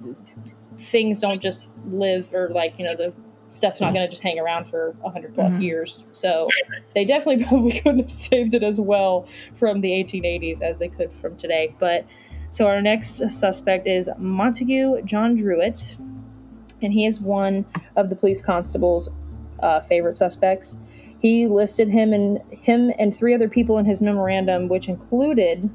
things 0.91 1.21
don't 1.21 1.41
just 1.41 1.67
live 1.91 2.33
or 2.33 2.49
like 2.51 2.75
you 2.79 2.85
know 2.85 2.97
the 2.97 3.13
stuff's 3.51 3.81
not 3.81 3.95
going 3.95 4.05
to 4.05 4.11
just 4.11 4.23
hang 4.23 4.39
around 4.39 4.67
for 4.67 4.95
100 5.01 5.35
plus 5.35 5.55
Mhm. 5.55 5.63
years. 5.63 6.03
So 6.13 6.51
they 6.95 7.07
definitely 7.07 7.43
probably 7.49 7.81
couldn't 7.81 8.01
have 8.01 8.13
saved 8.13 8.53
it 8.53 8.63
as 8.63 8.79
well 8.79 9.27
from 9.55 9.81
the 9.81 9.91
1880s 9.91 10.61
as 10.61 10.79
they 10.79 10.89
could 10.89 11.11
from 11.13 11.37
today. 11.39 11.75
But 11.79 12.05
so 12.51 12.67
our 12.67 12.83
next 12.83 13.23
suspect 13.31 13.87
is 13.87 14.09
montague 14.19 15.03
john 15.05 15.35
druitt 15.37 15.97
and 16.83 16.93
he 16.93 17.07
is 17.07 17.21
one 17.21 17.65
of 17.97 18.11
the 18.11 18.17
police 18.17 18.41
constable's 18.41 19.09
uh, 19.61 19.81
favorite 19.81 20.17
suspects 20.17 20.77
he 21.21 21.47
listed 21.49 21.89
him 21.89 22.13
and 22.13 22.41
him 22.53 22.93
and 22.99 23.17
three 23.17 23.35
other 23.35 23.49
people 23.49 23.79
in 23.79 23.85
his 23.85 24.01
memorandum 24.01 24.69
which 24.69 24.89
included 24.89 25.69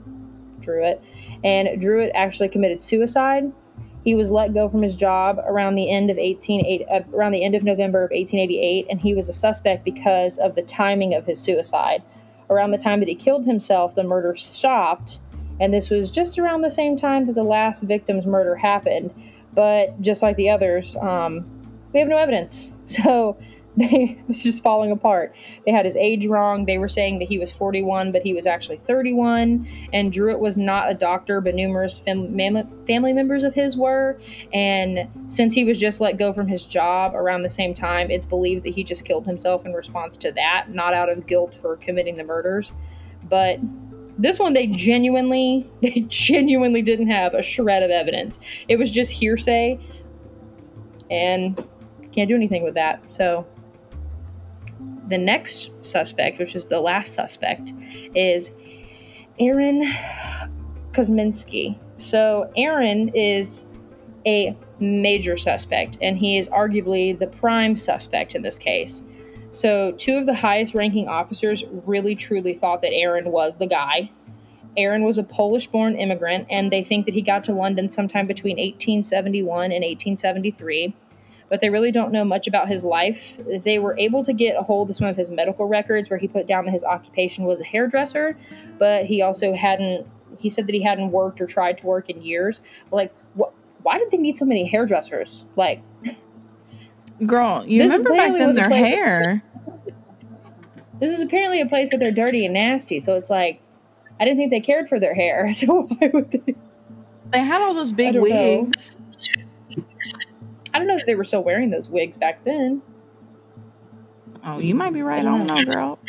druitt 0.62 1.04
and 1.44 1.82
Druitt 1.82 2.12
actually 2.16 2.50
committed 2.50 2.82
suicide. 2.82 3.52
He 4.04 4.16
was 4.16 4.32
let 4.32 4.54
go 4.54 4.70
from 4.70 4.82
his 4.82 4.96
job 4.96 5.40
around 5.46 5.76
the 5.76 5.90
end 5.90 6.10
of 6.10 6.18
1880, 6.18 6.86
uh, 6.88 7.02
around 7.16 7.32
the 7.32 7.44
end 7.44 7.56
of 7.56 7.64
November 7.64 8.04
of 8.04 8.12
1888, 8.12 8.88
and 8.90 9.00
he 9.00 9.14
was 9.14 9.30
a 9.30 9.34
suspect 9.34 9.86
because 9.86 10.38
of 10.38 10.56
the 10.56 10.62
timing 10.62 11.14
of 11.14 11.26
his 11.26 11.40
suicide. 11.40 12.04
Around 12.50 12.72
the 12.72 12.78
time 12.78 13.00
that 13.00 13.08
he 13.08 13.16
killed 13.16 13.46
himself, 13.46 13.96
the 13.96 14.04
murder 14.04 14.36
stopped, 14.36 15.20
and 15.60 15.74
this 15.74 15.90
was 15.90 16.12
just 16.12 16.38
around 16.38 16.62
the 16.62 16.72
same 16.72 16.98
time 16.98 17.28
that 17.28 17.36
the 17.36 17.44
last 17.44 17.84
victim's 17.84 18.26
murder 18.26 18.56
happened. 18.56 19.14
But 19.54 20.00
just 20.02 20.22
like 20.22 20.36
the 20.36 20.50
others, 20.50 20.96
um, 20.98 21.46
we 21.94 22.00
have 22.00 22.10
no 22.10 22.18
evidence, 22.18 22.72
so 22.86 23.38
they, 23.76 24.18
it's 24.28 24.44
just 24.44 24.64
falling 24.64 24.92
apart. 24.92 25.36
They 25.66 25.72
had 25.72 25.86
his 25.86 25.96
age 25.96 26.26
wrong. 26.26 26.66
They 26.66 26.78
were 26.78 26.90
saying 26.90 27.20
that 27.20 27.28
he 27.28 27.40
was 27.40 27.52
41, 27.52 28.12
but 28.12 28.22
he 28.22 28.34
was 28.34 28.46
actually 28.46 28.78
31 28.78 29.68
and 29.92 30.12
Druitt 30.12 30.40
was 30.40 30.58
not 30.58 30.90
a 30.90 30.94
doctor, 30.94 31.42
but 31.42 31.56
numerous 31.56 31.98
fam- 31.98 32.36
family 32.88 33.14
members 33.14 33.44
of 33.44 33.54
his 33.54 33.78
were. 33.78 34.20
And 34.54 35.08
since 35.28 35.54
he 35.54 35.64
was 35.64 35.80
just 35.80 36.02
let 36.02 36.18
go 36.18 36.34
from 36.34 36.48
his 36.48 36.66
job 36.66 37.16
around 37.16 37.44
the 37.44 37.50
same 37.50 37.74
time, 37.74 38.12
it's 38.12 38.26
believed 38.26 38.66
that 38.66 38.74
he 38.74 38.84
just 38.84 39.06
killed 39.06 39.26
himself 39.26 39.66
in 39.66 39.74
response 39.74 40.18
to 40.18 40.32
that, 40.34 40.68
not 40.70 40.94
out 40.94 41.10
of 41.10 41.26
guilt 41.26 41.56
for 41.56 41.78
committing 41.78 42.18
the 42.18 42.24
murders. 42.24 42.74
But 43.24 43.60
this 44.18 44.40
one, 44.40 44.54
they 44.54 44.68
genuinely, 44.68 45.70
they 45.82 46.06
genuinely 46.08 46.82
didn't 46.82 47.08
have 47.08 47.34
a 47.34 47.42
shred 47.42 47.84
of 47.84 47.92
evidence. 47.92 48.40
It 48.68 48.78
was 48.78 48.92
just 48.92 49.12
hearsay, 49.12 49.80
and 51.10 51.56
can't 52.12 52.30
do 52.30 52.36
anything 52.36 52.64
with 52.64 52.76
that. 52.76 53.02
So. 53.10 53.48
The 55.10 55.18
next 55.18 55.70
suspect, 55.82 56.40
which 56.40 56.56
is 56.56 56.70
the 56.70 56.80
last 56.80 57.14
suspect, 57.14 57.74
is 58.16 58.52
Aaron 59.38 59.84
Kosminski. 60.94 61.78
So 61.98 62.52
Aaron 62.56 63.10
is 63.10 63.66
a 64.26 64.58
major 64.80 65.38
suspect, 65.38 65.98
and 66.02 66.18
he 66.18 66.38
is 66.38 66.48
arguably 66.50 67.18
the 67.18 67.28
prime 67.28 67.76
suspect 67.76 68.36
in 68.36 68.42
this 68.42 68.58
case. 68.58 69.04
So 69.54 69.92
two 69.94 70.18
of 70.18 70.26
the 70.26 70.34
highest 70.34 70.74
ranking 70.74 71.08
officers 71.08 71.64
really 71.86 72.16
truly 72.16 72.56
thought 72.56 72.82
that 72.82 72.92
Aaron 72.92 73.32
was 73.32 73.58
the 73.60 73.68
guy. 73.68 74.12
Aaron 74.76 75.06
was 75.06 75.20
a 75.20 75.24
Polish 75.24 75.68
born 75.68 75.96
immigrant, 75.96 76.48
and 76.50 76.72
they 76.72 76.84
think 76.84 77.06
that 77.06 77.14
he 77.14 77.22
got 77.22 77.44
to 77.44 77.54
London 77.54 77.88
sometime 77.90 78.26
between 78.26 78.58
1871 78.58 79.66
and 79.66 79.84
1873 79.84 80.96
but 81.54 81.62
they 81.62 81.70
really 81.70 81.92
don't 81.92 82.12
know 82.12 82.26
much 82.26 82.48
about 82.48 82.68
his 82.68 82.84
life. 82.84 83.38
They 83.64 83.78
were 83.78 83.96
able 84.00 84.26
to 84.26 84.34
get 84.34 84.56
a 84.58 84.64
hold 84.64 84.90
of 84.90 84.98
some 84.98 85.06
of 85.06 85.16
his 85.16 85.30
medical 85.30 85.68
records 85.68 86.10
where 86.10 86.18
he 86.18 86.28
put 86.28 86.48
down 86.48 86.66
that 86.66 86.72
his 86.72 86.84
occupation 86.84 87.44
was 87.44 87.62
a 87.62 87.64
hairdresser, 87.64 88.36
but 88.80 89.06
he 89.06 89.22
also 89.22 89.54
hadn't, 89.54 90.08
he 90.40 90.50
said 90.50 90.66
that 90.66 90.74
he 90.74 90.82
hadn't 90.82 91.12
worked 91.12 91.40
or 91.42 91.46
tried 91.46 91.78
to 91.80 91.86
work 91.86 92.10
in 92.10 92.24
years. 92.24 92.62
Like, 92.90 93.14
wh- 93.38 93.54
why 93.84 94.00
did 94.00 94.10
they 94.10 94.18
need 94.18 94.40
so 94.40 94.46
many 94.46 94.66
hairdressers? 94.66 95.46
Like, 95.56 95.84
Girl, 97.26 97.66
you 97.66 97.80
This 97.84 97.92
remember 97.92 98.12
back 98.12 98.34
then 98.34 98.56
their 98.56 98.70
hair. 98.70 99.44
this 101.00 101.16
is 101.16 101.22
apparently 101.22 101.62
a 101.62 101.68
place 101.68 101.90
that 101.92 102.00
they're 102.00 102.12
dirty 102.12 102.46
and 102.46 102.54
nasty, 102.54 103.00
so 103.00 103.16
it's 103.16 103.30
like, 103.30 103.62
I 104.20 104.26
didn't 104.26 104.38
think 104.38 104.52
they 104.52 104.62
cared 104.62 104.90
for 104.90 105.00
their 105.00 105.14
hair, 105.14 105.54
so 105.56 105.84
why 105.84 106.10
would 106.14 106.32
they? 106.32 106.56
They 107.32 107.40
had 107.40 107.62
all 107.62 107.74
those 107.74 107.92
big 107.92 108.16
know. 108.16 108.22
wigs. 108.22 108.98
I 110.74 110.80
don't 110.80 110.88
know 110.88 110.96
if 110.96 111.06
they 111.06 111.16
were 111.16 111.24
still 111.24 111.44
wearing 111.44 111.70
those 111.70 111.90
wigs 111.90 112.18
back 112.18 112.44
then. 112.44 112.82
Oh, 114.46 114.60
you 114.60 114.76
might 114.76 114.94
be 114.94 115.02
right. 115.02 115.20
I 115.20 115.24
don't 115.24 115.46
know, 115.46 115.56
mm. 115.56 115.74
girl. 115.74 116.00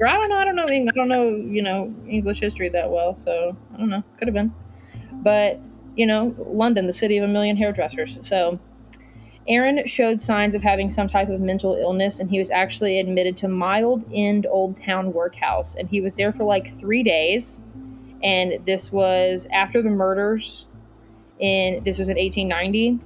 Or 0.00 0.06
I 0.06 0.14
don't 0.14 0.28
know. 0.28 0.36
I 0.36 0.44
don't 0.44 0.56
know. 0.56 0.64
I 0.64 0.90
don't 0.94 1.08
know. 1.08 1.28
You 1.28 1.62
know 1.62 1.94
English 2.08 2.40
history 2.40 2.68
that 2.70 2.90
well, 2.90 3.16
so 3.24 3.56
I 3.74 3.76
don't 3.78 3.88
know. 3.88 4.02
Could 4.18 4.28
have 4.28 4.34
been, 4.34 4.52
but 5.12 5.60
you 5.98 6.06
know, 6.06 6.34
London, 6.38 6.86
the 6.86 6.92
city 6.92 7.18
of 7.18 7.24
a 7.24 7.32
million 7.32 7.56
hairdressers. 7.56 8.18
So, 8.22 8.58
Aaron 9.48 9.86
showed 9.86 10.20
signs 10.20 10.54
of 10.54 10.62
having 10.62 10.90
some 10.90 11.08
type 11.08 11.30
of 11.30 11.40
mental 11.40 11.74
illness, 11.74 12.20
and 12.20 12.30
he 12.30 12.38
was 12.38 12.50
actually 12.50 13.00
admitted 13.00 13.36
to 13.38 13.48
Mile 13.48 14.04
End 14.14 14.46
Old 14.46 14.76
Town 14.76 15.12
Workhouse, 15.12 15.74
and 15.74 15.88
he 15.88 16.00
was 16.02 16.16
there 16.16 16.32
for 16.32 16.44
like 16.44 16.78
three 16.78 17.02
days. 17.02 17.58
And 18.22 18.64
this 18.66 18.92
was 18.92 19.46
after 19.52 19.80
the 19.82 19.90
murders. 19.90 20.66
and 21.40 21.84
this 21.84 21.98
was 21.98 22.08
in 22.08 22.16
1890. 22.16 22.98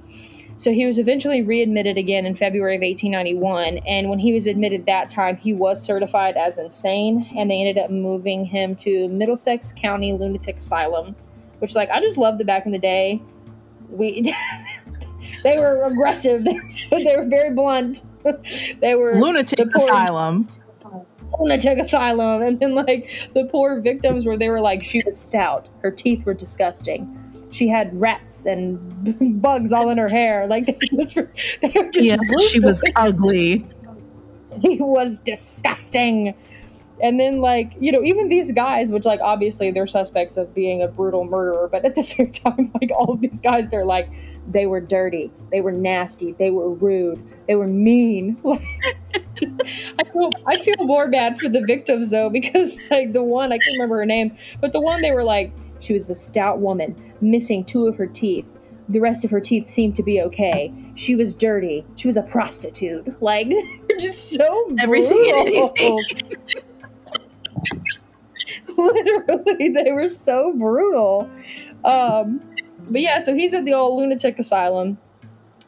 So 0.57 0.71
he 0.71 0.85
was 0.85 0.99
eventually 0.99 1.41
readmitted 1.41 1.97
again 1.97 2.25
in 2.25 2.35
February 2.35 2.75
of 2.75 2.81
1891, 2.81 3.79
and 3.87 4.09
when 4.09 4.19
he 4.19 4.33
was 4.33 4.47
admitted 4.47 4.85
that 4.85 5.09
time, 5.09 5.37
he 5.37 5.53
was 5.53 5.81
certified 5.81 6.35
as 6.37 6.57
insane, 6.57 7.29
and 7.37 7.49
they 7.49 7.59
ended 7.59 7.77
up 7.77 7.89
moving 7.89 8.45
him 8.45 8.75
to 8.77 9.07
Middlesex 9.09 9.73
County 9.73 10.13
Lunatic 10.13 10.57
Asylum, 10.57 11.15
which, 11.59 11.75
like, 11.75 11.89
I 11.89 11.99
just 12.01 12.17
loved 12.17 12.39
the 12.39 12.45
back 12.45 12.65
in 12.65 12.71
the 12.71 12.79
day. 12.79 13.21
We, 13.89 14.33
they 15.43 15.55
were 15.59 15.83
aggressive, 15.85 16.43
they, 16.43 16.59
they 16.91 17.15
were 17.17 17.25
very 17.25 17.51
blunt. 17.53 18.03
they 18.81 18.95
were 18.95 19.15
Lunatic 19.15 19.57
the 19.59 19.65
poor- 19.65 19.75
asylum. 19.83 20.49
lunatic 21.39 21.77
asylum, 21.79 22.41
and 22.41 22.59
then 22.59 22.75
like 22.75 23.09
the 23.33 23.45
poor 23.45 23.79
victims 23.81 24.25
where 24.25 24.37
they 24.37 24.49
were 24.49 24.61
like, 24.61 24.83
she 24.83 25.01
was 25.05 25.19
stout, 25.19 25.67
her 25.81 25.91
teeth 25.91 26.25
were 26.25 26.33
disgusting. 26.33 27.19
She 27.51 27.67
had 27.67 27.99
rats 27.99 28.45
and 28.47 29.41
bugs 29.41 29.71
all 29.71 29.89
in 29.89 29.97
her 29.99 30.09
hair. 30.09 30.47
Like 30.47 30.65
they 30.65 31.07
were, 31.15 31.31
they 31.61 31.67
were 31.75 31.91
just 31.91 32.05
Yes, 32.05 32.49
she 32.49 32.59
was 32.59 32.81
ugly. 32.95 33.65
he 34.61 34.77
was 34.79 35.19
disgusting. 35.19 36.33
And 37.01 37.19
then 37.19 37.41
like, 37.41 37.73
you 37.79 37.91
know, 37.91 38.03
even 38.03 38.29
these 38.29 38.51
guys, 38.51 38.91
which 38.91 39.05
like 39.05 39.19
obviously 39.21 39.71
they're 39.71 39.87
suspects 39.87 40.37
of 40.37 40.53
being 40.53 40.81
a 40.81 40.87
brutal 40.87 41.25
murderer, 41.25 41.67
but 41.67 41.85
at 41.85 41.95
the 41.95 42.03
same 42.03 42.31
time, 42.31 42.71
like 42.79 42.91
all 42.91 43.13
of 43.13 43.21
these 43.21 43.41
guys, 43.41 43.69
they're 43.69 43.85
like, 43.85 44.09
they 44.47 44.65
were 44.65 44.81
dirty, 44.81 45.31
they 45.51 45.61
were 45.61 45.71
nasty, 45.71 46.33
they 46.33 46.51
were 46.51 46.69
rude, 46.69 47.21
they 47.47 47.55
were 47.55 47.67
mean. 47.67 48.37
I 48.45 50.03
feel 50.11 50.31
I 50.45 50.57
feel 50.57 50.75
more 50.85 51.09
bad 51.09 51.39
for 51.39 51.49
the 51.49 51.63
victims 51.65 52.11
though, 52.11 52.29
because 52.29 52.77
like 52.91 53.13
the 53.13 53.23
one 53.23 53.51
I 53.51 53.57
can't 53.57 53.73
remember 53.73 53.97
her 53.97 54.05
name, 54.05 54.37
but 54.61 54.71
the 54.71 54.81
one 54.81 55.01
they 55.01 55.11
were 55.11 55.23
like, 55.23 55.53
she 55.79 55.93
was 55.93 56.09
a 56.09 56.15
stout 56.15 56.59
woman, 56.59 57.13
missing 57.21 57.65
two 57.65 57.87
of 57.87 57.97
her 57.97 58.07
teeth. 58.07 58.45
The 58.89 58.99
rest 58.99 59.23
of 59.23 59.31
her 59.31 59.39
teeth 59.39 59.69
seemed 59.69 59.95
to 59.95 60.03
be 60.03 60.21
okay. 60.21 60.73
She 60.95 61.15
was 61.15 61.33
dirty. 61.33 61.85
She 61.95 62.07
was 62.07 62.17
a 62.17 62.21
prostitute. 62.21 63.21
Like 63.21 63.47
just 63.99 64.31
so 64.31 64.75
Everything. 64.79 65.69
Literally, 68.77 69.69
they 69.69 69.91
were 69.91 70.09
so 70.09 70.53
brutal. 70.53 71.29
Um, 71.83 72.41
but 72.89 73.01
yeah, 73.01 73.19
so 73.21 73.33
he's 73.33 73.53
at 73.53 73.65
the 73.65 73.73
old 73.73 73.99
lunatic 73.99 74.39
asylum. 74.39 74.97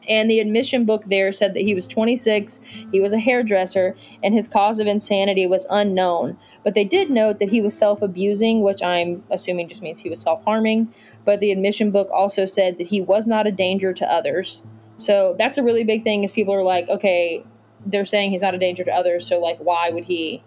And 0.08 0.30
the 0.30 0.38
admission 0.38 0.84
book 0.84 1.02
there 1.06 1.32
said 1.32 1.54
that 1.54 1.62
he 1.62 1.74
was 1.74 1.86
26, 1.88 2.60
he 2.92 3.00
was 3.00 3.12
a 3.12 3.18
hairdresser, 3.18 3.96
and 4.22 4.34
his 4.34 4.46
cause 4.46 4.78
of 4.78 4.86
insanity 4.86 5.48
was 5.48 5.66
unknown. 5.68 6.38
But 6.62 6.74
they 6.74 6.84
did 6.84 7.10
note 7.10 7.40
that 7.40 7.48
he 7.48 7.60
was 7.60 7.76
self 7.76 8.02
abusing, 8.02 8.60
which 8.62 8.82
I'm 8.82 9.24
assuming 9.30 9.68
just 9.68 9.82
means 9.82 10.00
he 10.00 10.10
was 10.10 10.20
self 10.20 10.44
harming. 10.44 10.92
But 11.24 11.40
the 11.40 11.50
admission 11.50 11.90
book 11.90 12.08
also 12.12 12.46
said 12.46 12.78
that 12.78 12.86
he 12.86 13.00
was 13.00 13.26
not 13.26 13.48
a 13.48 13.52
danger 13.52 13.92
to 13.94 14.12
others. 14.12 14.62
So 14.98 15.34
that's 15.38 15.58
a 15.58 15.62
really 15.62 15.82
big 15.82 16.04
thing, 16.04 16.22
is 16.22 16.30
people 16.32 16.54
are 16.54 16.62
like, 16.62 16.88
okay, 16.88 17.44
they're 17.84 18.06
saying 18.06 18.30
he's 18.30 18.42
not 18.42 18.54
a 18.54 18.58
danger 18.58 18.84
to 18.84 18.92
others, 18.92 19.26
so 19.26 19.38
like, 19.38 19.58
why 19.58 19.90
would 19.90 20.04
he 20.04 20.42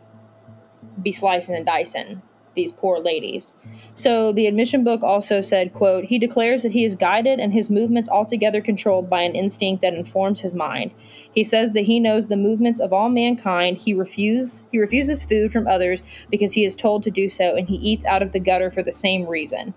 be 1.02 1.12
slicing 1.12 1.56
and 1.56 1.66
dicing 1.66 2.22
these 2.60 2.72
poor 2.72 3.00
ladies? 3.00 3.54
So 3.96 4.34
the 4.34 4.48
admission 4.48 4.84
book 4.84 5.02
also 5.02 5.42
said, 5.42 5.74
quote, 5.74 6.04
he 6.04 6.20
declares 6.20 6.64
that 6.64 6.74
he 6.74 6.84
is 6.84 6.96
guided 6.96 7.40
and 7.40 7.54
his 7.54 7.70
movements 7.70 8.10
altogether 8.10 8.62
controlled 8.62 9.10
by 9.10 9.22
an 9.22 9.36
instinct 9.36 9.82
that 9.82 9.94
informs 9.94 10.42
his 10.42 10.54
mind. 10.54 10.92
He 11.34 11.44
says 11.44 11.74
that 11.74 11.86
he 11.86 12.00
knows 12.00 12.28
the 12.28 12.36
movements 12.36 12.80
of 12.80 12.92
all 12.92 13.10
mankind. 13.10 13.78
He 13.78 13.94
refuses 13.94 14.66
he 14.72 14.80
refuses 14.80 15.24
food 15.24 15.52
from 15.52 15.68
others 15.68 16.02
because 16.30 16.54
he 16.54 16.66
is 16.66 16.76
told 16.76 17.04
to 17.04 17.12
do 17.12 17.30
so, 17.30 17.56
and 17.56 17.68
he 17.68 17.76
eats 17.76 18.06
out 18.06 18.22
of 18.22 18.32
the 18.32 18.40
gutter 18.40 18.72
for 18.72 18.84
the 18.84 18.94
same 18.94 19.26
reason. 19.26 19.74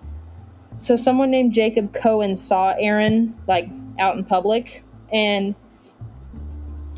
So 0.78 0.96
someone 0.96 1.30
named 1.30 1.52
Jacob 1.52 1.92
Cohen 1.92 2.36
saw 2.36 2.74
Aaron 2.78 3.36
like 3.46 3.68
out 3.98 4.16
in 4.16 4.24
public, 4.24 4.82
and 5.12 5.54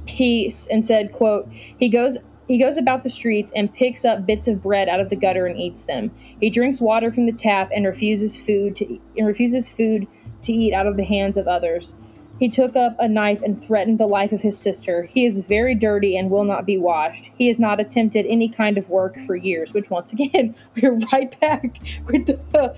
he 0.07 0.55
and 0.70 0.87
said, 0.87 1.12
"quote 1.12 1.49
He 1.79 1.88
goes 1.88 2.16
he 2.47 2.59
goes 2.59 2.77
about 2.77 3.03
the 3.03 3.11
streets 3.11 3.53
and 3.57 3.73
picks 3.73 4.05
up 4.05 4.27
bits 4.27 4.49
of 4.49 4.63
bread 4.63 4.89
out 4.89 5.01
of 5.01 5.09
the 5.09 5.17
gutter 5.17 5.47
and 5.47 5.59
eats 5.59 5.85
them. 5.85 6.11
He 6.41 6.51
drinks 6.51 6.81
water 6.81 7.11
from 7.13 7.27
the 7.27 7.33
tap 7.33 7.71
and 7.75 7.87
refuses 7.87 8.37
food 8.37 8.77
to 8.77 9.01
and 9.17 9.27
refuses 9.27 9.69
food 9.69 10.07
to 10.43 10.53
eat 10.53 10.75
out 10.75 10.87
of 10.87 10.97
the 10.97 11.05
hands 11.05 11.37
of 11.37 11.49
others. 11.49 11.95
He 12.41 12.49
took 12.49 12.75
up 12.75 12.97
a 12.99 13.09
knife 13.09 13.41
and 13.43 13.65
threatened 13.65 13.99
the 13.99 14.07
life 14.07 14.33
of 14.33 14.41
his 14.41 14.59
sister. 14.59 15.05
He 15.05 15.25
is 15.25 15.39
very 15.39 15.75
dirty 15.75 16.17
and 16.17 16.31
will 16.31 16.45
not 16.45 16.67
be 16.67 16.77
washed. 16.77 17.31
He 17.37 17.47
has 17.49 17.61
not 17.61 17.81
attempted 17.81 18.27
any 18.27 18.49
kind 18.49 18.77
of 18.77 18.89
work 18.89 19.17
for 19.21 19.37
years, 19.37 19.73
which 19.73 19.89
once 19.89 20.13
again, 20.13 20.55
we're 20.83 20.99
right 21.13 21.39
back 21.41 21.79
with 22.07 22.27
the 22.27 22.75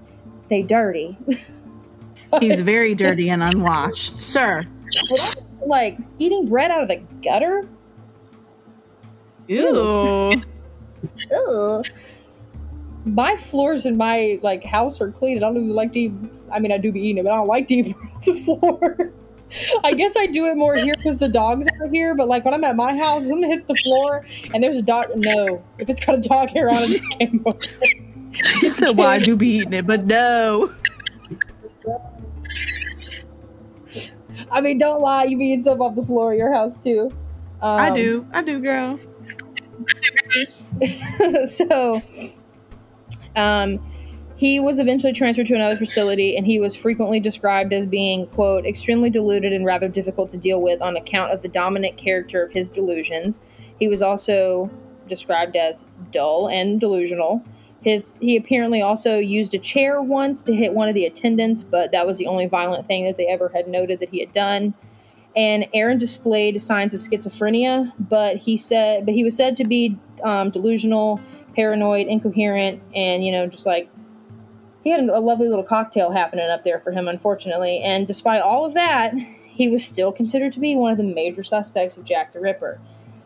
they 0.48 0.62
dirty. 0.62 1.16
He's 2.40 2.60
very 2.62 2.94
dirty 2.94 3.30
and 3.30 3.42
unwashed. 3.42 4.20
Sir. 4.20 4.66
Like 5.66 5.98
eating 6.18 6.48
bread 6.48 6.70
out 6.70 6.82
of 6.82 6.88
the 6.88 7.02
gutter? 7.22 7.68
Ew. 9.46 10.32
Ew. 11.30 11.82
My 13.04 13.36
floors 13.36 13.84
in 13.84 13.96
my 13.96 14.38
like 14.42 14.64
house 14.64 15.00
are 15.00 15.10
clean. 15.10 15.36
I 15.36 15.40
don't 15.40 15.56
even 15.56 15.70
like 15.70 15.92
to 15.92 15.98
eat. 15.98 16.12
I 16.50 16.58
mean, 16.58 16.72
I 16.72 16.78
do 16.78 16.90
be 16.90 17.00
eating 17.00 17.18
it, 17.18 17.24
but 17.24 17.32
I 17.32 17.36
don't 17.36 17.48
like 17.48 17.68
to 17.68 17.74
eat 17.74 17.96
the 18.24 18.34
floor. 18.34 19.12
I 19.84 19.92
guess 19.92 20.16
I 20.16 20.26
do 20.26 20.46
it 20.46 20.56
more 20.56 20.74
here 20.74 20.94
because 20.96 21.18
the 21.18 21.28
dogs 21.28 21.68
are 21.80 21.88
here. 21.88 22.14
But 22.14 22.28
like 22.28 22.44
when 22.44 22.54
I'm 22.54 22.64
at 22.64 22.76
my 22.76 22.96
house, 22.96 23.26
something 23.26 23.50
hits 23.50 23.66
the 23.66 23.76
floor 23.76 24.26
and 24.52 24.62
there's 24.62 24.78
a 24.78 24.82
dog. 24.82 25.06
No, 25.14 25.62
if 25.78 25.88
it's 25.90 26.04
got 26.04 26.16
a 26.16 26.20
dog 26.20 26.50
hair 26.50 26.68
on 26.68 26.74
it, 26.74 26.90
it's 26.90 27.16
game 27.16 27.42
over. 27.44 27.58
She 28.42 28.68
said, 28.68 28.96
"Well, 28.96 29.08
I 29.08 29.18
do 29.18 29.36
be 29.36 29.48
eating 29.48 29.74
it, 29.74 29.86
but 29.86 30.06
no." 30.06 30.72
I 34.50 34.60
mean, 34.60 34.78
don't 34.78 35.00
lie. 35.00 35.24
You 35.24 35.38
be 35.38 35.46
eating 35.46 35.62
stuff 35.62 35.80
off 35.80 35.94
the 35.94 36.02
floor 36.02 36.32
of 36.32 36.38
your 36.38 36.52
house 36.52 36.78
too. 36.78 37.10
Um, 37.60 37.80
I 37.80 37.90
do. 37.94 38.26
I 38.32 38.42
do, 38.42 38.60
girl. 38.60 38.98
so, 41.46 42.02
um, 43.36 43.80
he 44.36 44.58
was 44.58 44.78
eventually 44.78 45.12
transferred 45.12 45.46
to 45.46 45.54
another 45.54 45.76
facility, 45.76 46.36
and 46.36 46.46
he 46.46 46.58
was 46.58 46.74
frequently 46.74 47.20
described 47.20 47.72
as 47.72 47.86
being, 47.86 48.26
quote, 48.28 48.66
extremely 48.66 49.08
deluded 49.08 49.52
and 49.52 49.64
rather 49.64 49.88
difficult 49.88 50.30
to 50.30 50.36
deal 50.36 50.60
with 50.60 50.82
on 50.82 50.96
account 50.96 51.32
of 51.32 51.42
the 51.42 51.48
dominant 51.48 51.96
character 51.96 52.42
of 52.42 52.52
his 52.52 52.68
delusions. 52.68 53.40
He 53.78 53.88
was 53.88 54.02
also 54.02 54.70
described 55.08 55.56
as 55.56 55.84
dull 56.10 56.48
and 56.48 56.80
delusional. 56.80 57.42
His 57.82 58.14
he 58.20 58.36
apparently 58.36 58.80
also 58.80 59.18
used 59.18 59.54
a 59.54 59.58
chair 59.58 60.00
once 60.00 60.42
to 60.42 60.54
hit 60.54 60.72
one 60.72 60.88
of 60.88 60.94
the 60.94 61.04
attendants, 61.04 61.62
but 61.62 61.92
that 61.92 62.06
was 62.06 62.18
the 62.18 62.26
only 62.26 62.46
violent 62.46 62.86
thing 62.86 63.04
that 63.04 63.16
they 63.16 63.26
ever 63.26 63.50
had 63.54 63.68
noted 63.68 64.00
that 64.00 64.08
he 64.08 64.20
had 64.20 64.32
done. 64.32 64.74
And 65.36 65.66
Aaron 65.74 65.98
displayed 65.98 66.60
signs 66.62 66.94
of 66.94 67.00
schizophrenia, 67.00 67.92
but 67.98 68.36
he 68.36 68.56
said, 68.56 69.04
but 69.04 69.14
he 69.14 69.24
was 69.24 69.34
said 69.34 69.56
to 69.56 69.64
be 69.64 69.98
um, 70.22 70.50
delusional, 70.50 71.20
paranoid, 71.56 72.06
incoherent, 72.06 72.80
and 72.94 73.24
you 73.24 73.32
know, 73.32 73.46
just 73.46 73.66
like 73.66 73.88
he 74.84 74.90
had 74.90 75.00
a 75.00 75.18
lovely 75.18 75.48
little 75.48 75.64
cocktail 75.64 76.12
happening 76.12 76.48
up 76.48 76.62
there 76.62 76.78
for 76.78 76.92
him, 76.92 77.08
unfortunately. 77.08 77.80
And 77.80 78.06
despite 78.06 78.42
all 78.42 78.64
of 78.64 78.74
that, 78.74 79.14
he 79.46 79.68
was 79.68 79.84
still 79.84 80.12
considered 80.12 80.52
to 80.52 80.60
be 80.60 80.76
one 80.76 80.92
of 80.92 80.98
the 80.98 81.04
major 81.04 81.42
suspects 81.42 81.96
of 81.96 82.04
Jack 82.04 82.32
the 82.32 82.40
Ripper. 82.40 82.78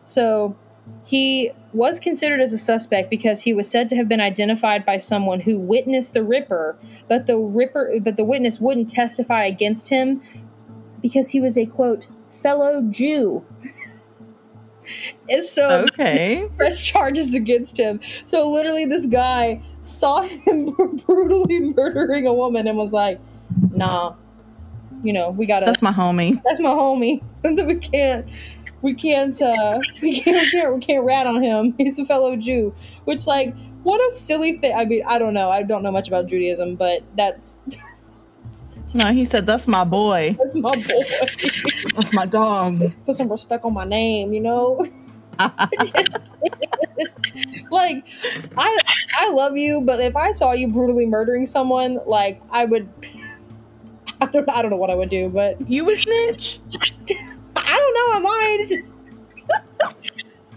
So 0.05 0.55
he 1.03 1.51
was 1.73 1.99
considered 1.99 2.39
as 2.39 2.53
a 2.53 2.57
suspect 2.57 3.09
because 3.09 3.41
he 3.41 3.53
was 3.53 3.69
said 3.69 3.89
to 3.89 3.95
have 3.95 4.07
been 4.07 4.21
identified 4.21 4.85
by 4.85 4.97
someone 4.97 5.41
who 5.41 5.57
witnessed 5.57 6.13
the 6.13 6.23
Ripper, 6.23 6.77
but 7.07 7.27
the 7.27 7.37
Ripper 7.37 7.99
but 7.99 8.15
the 8.15 8.23
witness 8.23 8.59
wouldn't 8.59 8.89
testify 8.89 9.45
against 9.45 9.89
him 9.89 10.21
because 11.01 11.29
he 11.29 11.39
was 11.41 11.57
a 11.57 11.65
quote 11.65 12.07
fellow 12.41 12.81
Jew. 12.89 13.43
and 15.29 15.43
so 15.43 15.83
Okay. 15.93 16.49
press 16.57 16.81
charges 16.81 17.33
against 17.33 17.77
him. 17.77 17.99
So 18.25 18.49
literally 18.49 18.85
this 18.85 19.05
guy 19.05 19.61
saw 19.81 20.21
him 20.21 20.71
brutally 21.07 21.59
murdering 21.75 22.27
a 22.27 22.33
woman 22.33 22.67
and 22.67 22.77
was 22.77 22.93
like, 22.93 23.19
"Nah, 23.71 24.15
you 25.03 25.13
know, 25.13 25.29
we 25.31 25.45
got 25.45 25.61
to 25.61 25.65
That's 25.65 25.81
my 25.81 25.91
homie. 25.91 26.41
that's 26.43 26.59
my 26.59 26.69
homie. 26.69 27.21
we 27.43 27.75
can't, 27.75 28.25
we 28.81 28.93
can't, 28.93 29.41
uh, 29.41 29.79
we 30.01 30.19
can't, 30.21 30.37
we 30.41 30.51
can't, 30.51 30.75
we 30.75 30.81
can't 30.81 31.03
rat 31.05 31.27
on 31.27 31.41
him. 31.41 31.73
He's 31.77 31.99
a 31.99 32.05
fellow 32.05 32.35
Jew. 32.35 32.73
Which, 33.05 33.25
like, 33.27 33.55
what 33.83 33.99
a 34.11 34.15
silly 34.15 34.57
thing. 34.57 34.75
I 34.75 34.85
mean, 34.85 35.03
I 35.07 35.17
don't 35.19 35.33
know. 35.33 35.49
I 35.49 35.63
don't 35.63 35.83
know 35.83 35.91
much 35.91 36.07
about 36.09 36.27
Judaism, 36.27 36.75
but 36.75 37.01
that's 37.15 37.59
No, 38.93 39.11
he 39.13 39.25
said 39.25 39.45
that's 39.45 39.67
my 39.67 39.83
boy. 39.83 40.35
that's 40.39 40.55
my 40.55 40.71
boy. 40.71 41.03
That's 41.95 42.15
my 42.15 42.25
dog. 42.25 42.91
Put 43.05 43.15
some 43.15 43.31
respect 43.31 43.63
on 43.65 43.73
my 43.73 43.85
name, 43.85 44.33
you 44.33 44.41
know. 44.41 44.85
like, 47.71 48.03
I 48.57 48.77
I 49.15 49.29
love 49.31 49.55
you, 49.55 49.81
but 49.81 49.99
if 50.01 50.15
I 50.15 50.31
saw 50.31 50.51
you 50.53 50.67
brutally 50.67 51.05
murdering 51.05 51.47
someone, 51.47 51.99
like, 52.05 52.41
I 52.51 52.65
would. 52.65 52.89
I 54.21 54.25
don't, 54.25 54.49
I 54.49 54.61
don't 54.61 54.69
know 54.71 54.77
what 54.77 54.89
I 54.89 54.95
would 54.95 55.09
do, 55.09 55.29
but 55.29 55.69
you 55.69 55.89
a 55.89 55.95
snitch? 55.95 56.59
I 57.55 57.77
don't 57.77 57.93
know. 57.95 58.11
I 58.11 58.19
might. 58.21 58.57
It 58.59 58.67
just, 58.67 58.91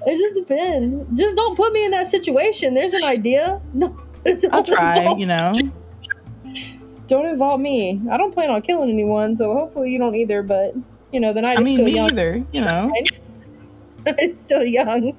it 0.05 0.19
just 0.19 0.35
depends. 0.35 1.07
Just 1.17 1.37
don't 1.37 1.57
put 1.57 1.73
me 1.73 1.85
in 1.85 1.93
that 1.93 2.09
situation. 2.09 2.75
There's 2.75 2.93
an 2.93 3.05
idea. 3.05 3.61
No, 3.73 3.97
I'll 4.51 4.65
try, 4.65 5.15
you 5.15 5.27
know. 5.27 5.53
Don't 7.13 7.27
involve 7.27 7.61
me. 7.61 8.01
I 8.11 8.17
don't 8.17 8.33
plan 8.33 8.49
on 8.49 8.63
killing 8.63 8.89
anyone, 8.89 9.37
so 9.37 9.53
hopefully 9.53 9.91
you 9.91 9.99
don't 9.99 10.15
either. 10.15 10.43
But 10.43 10.75
you 11.13 11.21
know, 11.21 11.35
the 11.35 11.43
night 11.43 11.59
I 11.59 11.61
is 11.61 11.65
mean, 11.67 11.77
still 11.77 11.85
me 11.85 11.93
young. 11.93 12.11
either, 12.11 12.43
you 12.53 12.63
know. 12.63 12.91
it's 14.07 14.41
still 14.41 14.65
young. 14.65 15.15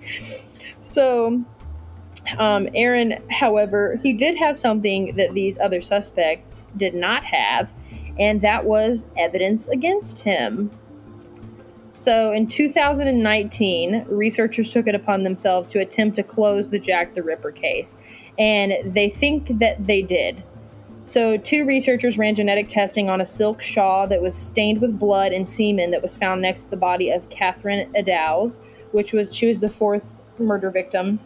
So, 0.82 1.44
um, 2.40 2.68
Aaron, 2.74 3.24
however, 3.30 4.00
he 4.02 4.14
did 4.14 4.38
have 4.38 4.58
something 4.58 5.16
that 5.18 5.36
these 5.36 5.60
other 5.60 5.84
suspects 5.84 6.68
did 6.78 6.96
not 6.96 7.24
have, 7.26 7.70
and 8.18 8.42
that 8.42 8.66
was 8.66 9.06
evidence 9.16 9.68
against 9.68 10.22
him. 10.22 10.72
So, 11.92 12.32
in 12.32 12.48
2019, 12.48 14.06
researchers 14.10 14.74
took 14.74 14.88
it 14.88 14.96
upon 14.96 15.22
themselves 15.22 15.70
to 15.70 15.80
attempt 15.80 16.16
to 16.16 16.24
close 16.24 16.72
the 16.72 16.80
Jack 16.80 17.14
the 17.14 17.22
Ripper 17.22 17.52
case, 17.52 17.96
and 18.40 18.96
they 18.96 19.12
think 19.12 19.60
that 19.60 19.86
they 19.86 20.02
did. 20.02 20.42
So, 21.06 21.36
two 21.38 21.66
researchers 21.66 22.18
ran 22.18 22.36
genetic 22.36 22.70
testing 22.70 23.10
on 23.10 23.20
a 23.20 23.26
silk 23.26 23.62
shawl 23.62 24.08
that 24.08 24.22
was 24.22 24.36
stained 24.36 24.80
with 24.80 24.98
blood 24.98 25.34
and 25.34 25.50
semen 25.50 25.92
that 25.92 26.02
was 26.02 26.16
found 26.16 26.42
next 26.42 26.66
to 26.66 26.70
the 26.70 26.78
body 26.78 27.10
of 27.12 27.30
Catherine 27.30 27.94
Eddowes, 27.94 28.62
which 28.94 29.12
was 29.12 29.36
she 29.36 29.48
was 29.48 29.60
the 29.60 29.70
fourth 29.70 30.22
murder 30.40 30.70
victim. 30.70 31.20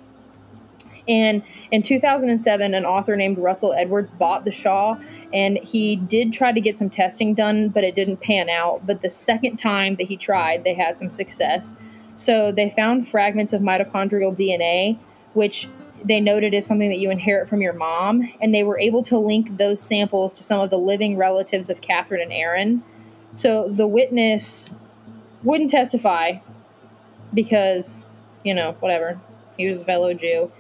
And 1.07 1.43
in 1.71 1.83
2007, 1.83 2.73
an 2.73 2.85
author 2.85 3.15
named 3.15 3.37
Russell 3.37 3.73
Edwards 3.73 4.09
bought 4.09 4.45
the 4.45 4.51
shawl, 4.51 4.97
and 5.31 5.57
he 5.59 5.95
did 5.95 6.33
try 6.33 6.51
to 6.51 6.59
get 6.59 6.77
some 6.77 6.89
testing 6.89 7.33
done, 7.33 7.69
but 7.69 7.83
it 7.83 7.95
didn't 7.95 8.17
pan 8.17 8.49
out. 8.49 8.85
But 8.85 9.01
the 9.01 9.09
second 9.09 9.57
time 9.57 9.95
that 9.97 10.07
he 10.07 10.17
tried, 10.17 10.63
they 10.63 10.73
had 10.73 10.97
some 10.97 11.11
success. 11.11 11.73
So 12.15 12.51
they 12.51 12.69
found 12.69 13.07
fragments 13.07 13.53
of 13.53 13.61
mitochondrial 13.61 14.35
DNA, 14.35 14.97
which 15.33 15.69
they 16.03 16.19
noted 16.19 16.53
as 16.53 16.65
something 16.65 16.89
that 16.89 16.99
you 16.99 17.10
inherit 17.10 17.49
from 17.49 17.62
your 17.62 17.73
mom, 17.73 18.31
and 18.41 18.53
they 18.53 18.63
were 18.63 18.79
able 18.79 19.03
to 19.03 19.17
link 19.17 19.57
those 19.57 19.81
samples 19.81 20.38
to 20.38 20.43
some 20.43 20.60
of 20.60 20.69
the 20.69 20.77
living 20.77 21.17
relatives 21.17 21.69
of 21.69 21.81
Catherine 21.81 22.21
and 22.21 22.33
Aaron. 22.33 22.83
So 23.36 23.69
the 23.69 23.88
witness 23.88 24.69
wouldn't 25.43 25.69
testify 25.69 26.38
because, 27.33 28.05
you 28.43 28.53
know, 28.53 28.75
whatever. 28.79 29.19
He 29.57 29.67
was 29.69 29.81
a 29.81 29.86
fellow 29.86 30.13
Jew. 30.13 30.51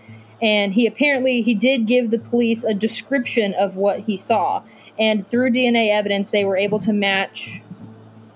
And 0.41 0.73
he 0.73 0.85
apparently 0.85 1.41
he 1.41 1.55
did 1.55 1.87
give 1.87 2.11
the 2.11 2.19
police 2.19 2.63
a 2.63 2.73
description 2.73 3.53
of 3.55 3.75
what 3.75 4.01
he 4.01 4.17
saw. 4.17 4.63
And 4.99 5.27
through 5.27 5.51
DNA 5.51 5.91
evidence, 5.91 6.31
they 6.31 6.45
were 6.45 6.57
able 6.57 6.79
to 6.79 6.93
match 6.93 7.61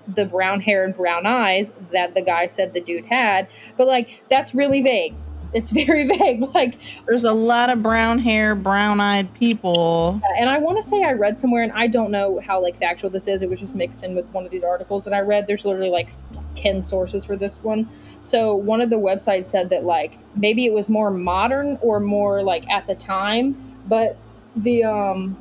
the 0.08 0.24
brown 0.24 0.60
hair 0.60 0.84
and 0.84 0.96
brown 0.96 1.26
eyes 1.26 1.70
that 1.92 2.14
the 2.14 2.22
guy 2.22 2.46
said 2.46 2.72
the 2.72 2.80
dude 2.80 3.06
had. 3.06 3.48
But 3.76 3.86
like 3.86 4.08
that's 4.28 4.54
really 4.54 4.82
vague. 4.82 5.14
It's 5.54 5.70
very 5.70 6.06
vague. 6.18 6.42
Like 6.54 6.78
there's 7.06 7.24
a 7.24 7.32
lot 7.32 7.70
of 7.70 7.82
brown 7.82 8.18
hair, 8.18 8.54
brown 8.54 9.00
eyed 9.00 9.32
people. 9.34 10.20
And 10.38 10.48
I 10.48 10.58
want 10.58 10.78
to 10.78 10.82
say 10.82 11.02
I 11.02 11.12
read 11.12 11.38
somewhere, 11.38 11.62
and 11.62 11.72
I 11.72 11.86
don't 11.86 12.10
know 12.10 12.40
how 12.40 12.62
like 12.62 12.78
factual 12.78 13.10
this 13.10 13.26
is. 13.26 13.42
It 13.42 13.50
was 13.50 13.60
just 13.60 13.74
mixed 13.74 14.04
in 14.04 14.14
with 14.14 14.26
one 14.26 14.44
of 14.44 14.50
these 14.50 14.64
articles 14.64 15.04
that 15.04 15.14
I 15.14 15.20
read. 15.20 15.46
There's 15.46 15.64
literally 15.64 15.90
like 15.90 16.08
ten 16.54 16.82
sources 16.82 17.24
for 17.24 17.36
this 17.36 17.62
one. 17.62 17.88
So 18.22 18.54
one 18.54 18.80
of 18.80 18.90
the 18.90 18.96
websites 18.96 19.48
said 19.48 19.70
that 19.70 19.84
like 19.84 20.16
maybe 20.36 20.64
it 20.66 20.72
was 20.72 20.88
more 20.88 21.10
modern 21.10 21.78
or 21.82 22.00
more 22.00 22.42
like 22.42 22.68
at 22.70 22.86
the 22.86 22.94
time, 22.94 23.76
but 23.88 24.16
the 24.56 24.84
um 24.84 25.36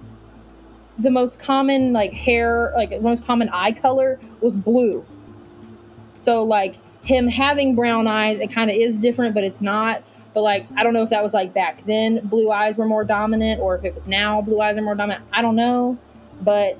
the 0.98 1.12
most 1.12 1.40
common 1.40 1.94
like 1.94 2.14
hair 2.14 2.74
like 2.76 2.90
the 2.90 3.00
most 3.00 3.26
common 3.26 3.50
eye 3.50 3.72
color 3.72 4.20
was 4.42 4.56
blue. 4.56 5.06
So 6.18 6.44
like 6.44 6.76
him 7.04 7.28
having 7.28 7.76
brown 7.76 8.08
eyes, 8.08 8.40
it 8.40 8.52
kind 8.54 8.70
of 8.70 8.78
is 8.78 8.98
different, 8.98 9.34
but 9.34 9.44
it's 9.44 9.62
not. 9.62 10.04
But 10.34 10.42
like, 10.42 10.68
I 10.78 10.84
don't 10.84 10.94
know 10.94 11.04
if 11.04 11.10
that 11.10 11.24
was 11.24 11.34
like 11.34 11.54
back 11.54 11.86
then, 11.86 12.26
blue 12.28 12.52
eyes 12.52 12.78
were 12.78 12.86
more 12.86 13.04
dominant, 13.04 13.60
or 13.60 13.76
if 13.76 13.84
it 13.84 13.94
was 13.94 14.08
now, 14.08 14.42
blue 14.42 14.62
eyes 14.62 14.78
are 14.78 14.82
more 14.82 14.96
dominant. 14.96 15.26
I 15.34 15.42
don't 15.42 15.56
know, 15.56 15.98
but 16.42 16.78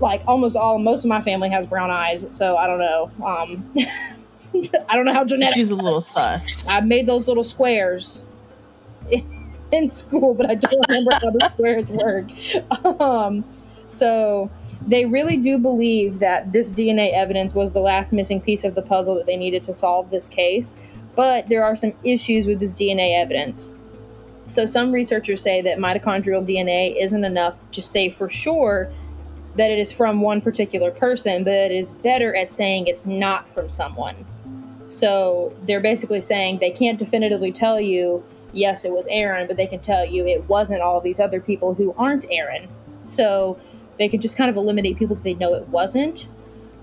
like 0.00 0.22
almost 0.26 0.56
all, 0.56 0.78
most 0.78 1.04
of 1.04 1.08
my 1.08 1.20
family 1.20 1.50
has 1.50 1.66
brown 1.66 1.90
eyes, 1.90 2.26
so 2.32 2.56
I 2.56 2.66
don't 2.66 2.78
know. 2.78 3.10
Um, 3.24 3.74
I 4.88 4.96
don't 4.96 5.04
know 5.04 5.12
how 5.14 5.24
genetic. 5.24 5.56
She's 5.56 5.70
a 5.70 5.74
little 5.74 6.00
sus. 6.00 6.68
I 6.70 6.80
made 6.80 7.06
those 7.06 7.28
little 7.28 7.44
squares 7.44 8.22
in 9.72 9.90
school, 9.90 10.34
but 10.34 10.50
I 10.50 10.54
don't 10.54 10.88
remember 10.88 11.12
how 11.12 11.30
the 11.30 11.50
squares 11.52 11.90
work. 11.90 12.26
Um, 13.00 13.44
so 13.86 14.50
they 14.86 15.06
really 15.06 15.36
do 15.36 15.58
believe 15.58 16.18
that 16.18 16.52
this 16.52 16.72
DNA 16.72 17.12
evidence 17.12 17.54
was 17.54 17.72
the 17.72 17.80
last 17.80 18.12
missing 18.12 18.40
piece 18.40 18.64
of 18.64 18.74
the 18.74 18.82
puzzle 18.82 19.14
that 19.14 19.26
they 19.26 19.36
needed 19.36 19.64
to 19.64 19.74
solve 19.74 20.10
this 20.10 20.28
case. 20.28 20.74
But 21.16 21.48
there 21.48 21.64
are 21.64 21.76
some 21.76 21.92
issues 22.02 22.46
with 22.46 22.60
this 22.60 22.72
DNA 22.72 23.20
evidence. 23.20 23.70
So 24.48 24.66
some 24.66 24.92
researchers 24.92 25.42
say 25.42 25.62
that 25.62 25.78
mitochondrial 25.78 26.46
DNA 26.46 27.02
isn't 27.02 27.24
enough 27.24 27.58
to 27.72 27.80
say 27.80 28.10
for 28.10 28.28
sure 28.28 28.92
that 29.56 29.70
it 29.70 29.78
is 29.78 29.90
from 29.92 30.20
one 30.20 30.40
particular 30.40 30.90
person, 30.90 31.44
but 31.44 31.52
it 31.52 31.72
is 31.72 31.92
better 31.92 32.34
at 32.34 32.52
saying 32.52 32.86
it's 32.86 33.06
not 33.06 33.48
from 33.48 33.70
someone. 33.70 34.26
So 34.88 35.56
they're 35.66 35.80
basically 35.80 36.20
saying 36.20 36.58
they 36.58 36.72
can't 36.72 36.98
definitively 36.98 37.52
tell 37.52 37.80
you, 37.80 38.22
yes, 38.52 38.84
it 38.84 38.92
was 38.92 39.06
Aaron, 39.08 39.46
but 39.46 39.56
they 39.56 39.66
can 39.66 39.80
tell 39.80 40.04
you 40.04 40.26
it 40.26 40.46
wasn't 40.48 40.82
all 40.82 41.00
these 41.00 41.20
other 41.20 41.40
people 41.40 41.72
who 41.72 41.94
aren't 41.96 42.26
Aaron. 42.30 42.68
So 43.06 43.58
they 43.98 44.08
could 44.08 44.20
just 44.20 44.36
kind 44.36 44.50
of 44.50 44.56
eliminate 44.56 44.98
people 44.98 45.16
that 45.16 45.24
they 45.24 45.34
know 45.34 45.54
it 45.54 45.68
wasn't. 45.68 46.28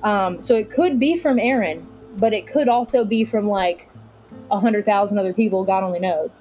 Um, 0.03 0.41
so 0.41 0.55
it 0.55 0.71
could 0.71 0.99
be 0.99 1.17
from 1.17 1.39
Aaron, 1.39 1.87
but 2.17 2.33
it 2.33 2.47
could 2.47 2.67
also 2.67 3.05
be 3.05 3.23
from 3.25 3.47
like 3.47 3.89
a 4.49 4.59
hundred 4.59 4.85
thousand 4.85 5.19
other 5.19 5.33
people. 5.33 5.63
God 5.63 5.83
only 5.83 5.99
knows. 5.99 6.37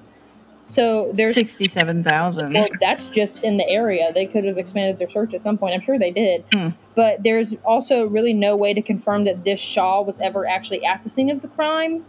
So 0.66 1.10
there's 1.14 1.34
sixty-seven 1.34 2.04
thousand. 2.04 2.52
Well, 2.52 2.68
that's 2.80 3.08
just 3.08 3.42
in 3.42 3.56
the 3.56 3.68
area. 3.68 4.12
They 4.12 4.26
could 4.26 4.44
have 4.44 4.56
expanded 4.56 4.98
their 4.98 5.10
search 5.10 5.34
at 5.34 5.42
some 5.42 5.58
point. 5.58 5.74
I'm 5.74 5.80
sure 5.80 5.98
they 5.98 6.12
did. 6.12 6.48
Mm. 6.50 6.74
But 6.94 7.22
there's 7.24 7.54
also 7.64 8.06
really 8.06 8.32
no 8.32 8.56
way 8.56 8.72
to 8.72 8.80
confirm 8.80 9.24
that 9.24 9.44
this 9.44 9.58
shawl 9.58 10.04
was 10.04 10.20
ever 10.20 10.46
actually 10.46 10.84
at 10.84 11.02
the 11.02 11.10
scene 11.10 11.28
of 11.28 11.42
the 11.42 11.48
crime, 11.48 12.04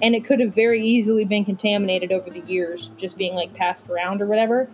and 0.00 0.14
it 0.14 0.24
could 0.24 0.40
have 0.40 0.54
very 0.54 0.82
easily 0.82 1.26
been 1.26 1.44
contaminated 1.44 2.10
over 2.10 2.30
the 2.30 2.40
years, 2.40 2.90
just 2.96 3.18
being 3.18 3.34
like 3.34 3.52
passed 3.54 3.90
around 3.90 4.22
or 4.22 4.26
whatever. 4.26 4.70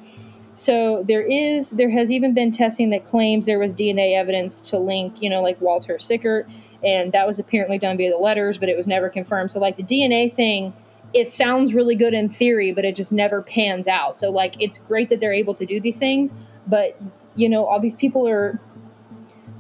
So 0.57 1.05
there 1.09 1.23
is, 1.23 1.71
there 1.71 1.91
has 1.91 2.11
even 2.11 2.33
been 2.33 2.53
testing 2.53 2.91
that 2.91 3.07
claims 3.07 3.47
there 3.47 3.59
was 3.59 3.73
DNA 3.73 4.17
evidence 4.17 4.63
to 4.63 4.79
link, 4.79 5.15
you 5.21 5.29
know, 5.29 5.43
like 5.43 5.61
Walter 5.61 5.99
Sickert, 5.99 6.49
and 6.85 7.13
that 7.13 7.27
was 7.27 7.39
apparently 7.39 7.79
done 7.79 7.97
via 7.97 8.11
the 8.11 8.19
letters, 8.19 8.59
but 8.59 8.69
it 8.69 8.77
was 8.77 8.87
never 8.87 9.09
confirmed. 9.09 9.51
So 9.51 9.59
like 9.59 9.77
the 9.77 9.83
DNA 9.83 10.35
thing, 10.35 10.73
it 11.13 11.31
sounds 11.31 11.75
really 11.75 11.97
good 11.97 12.15
in 12.15 12.29
theory, 12.29 12.73
but 12.73 12.85
it 12.85 12.95
just 12.95 13.13
never 13.13 13.43
pans 13.43 13.89
out. 13.89 14.21
So 14.21 14.31
like 14.31 14.55
it's 14.61 14.79
great 14.79 15.11
that 15.11 15.21
they're 15.21 15.33
able 15.33 15.55
to 15.55 15.67
do 15.67 15.81
these 15.81 15.99
things, 15.99 16.33
but 16.67 16.97
you 17.35 17.49
know, 17.49 17.65
all 17.65 17.81
these 17.81 17.97
people 17.97 18.29
are 18.29 18.61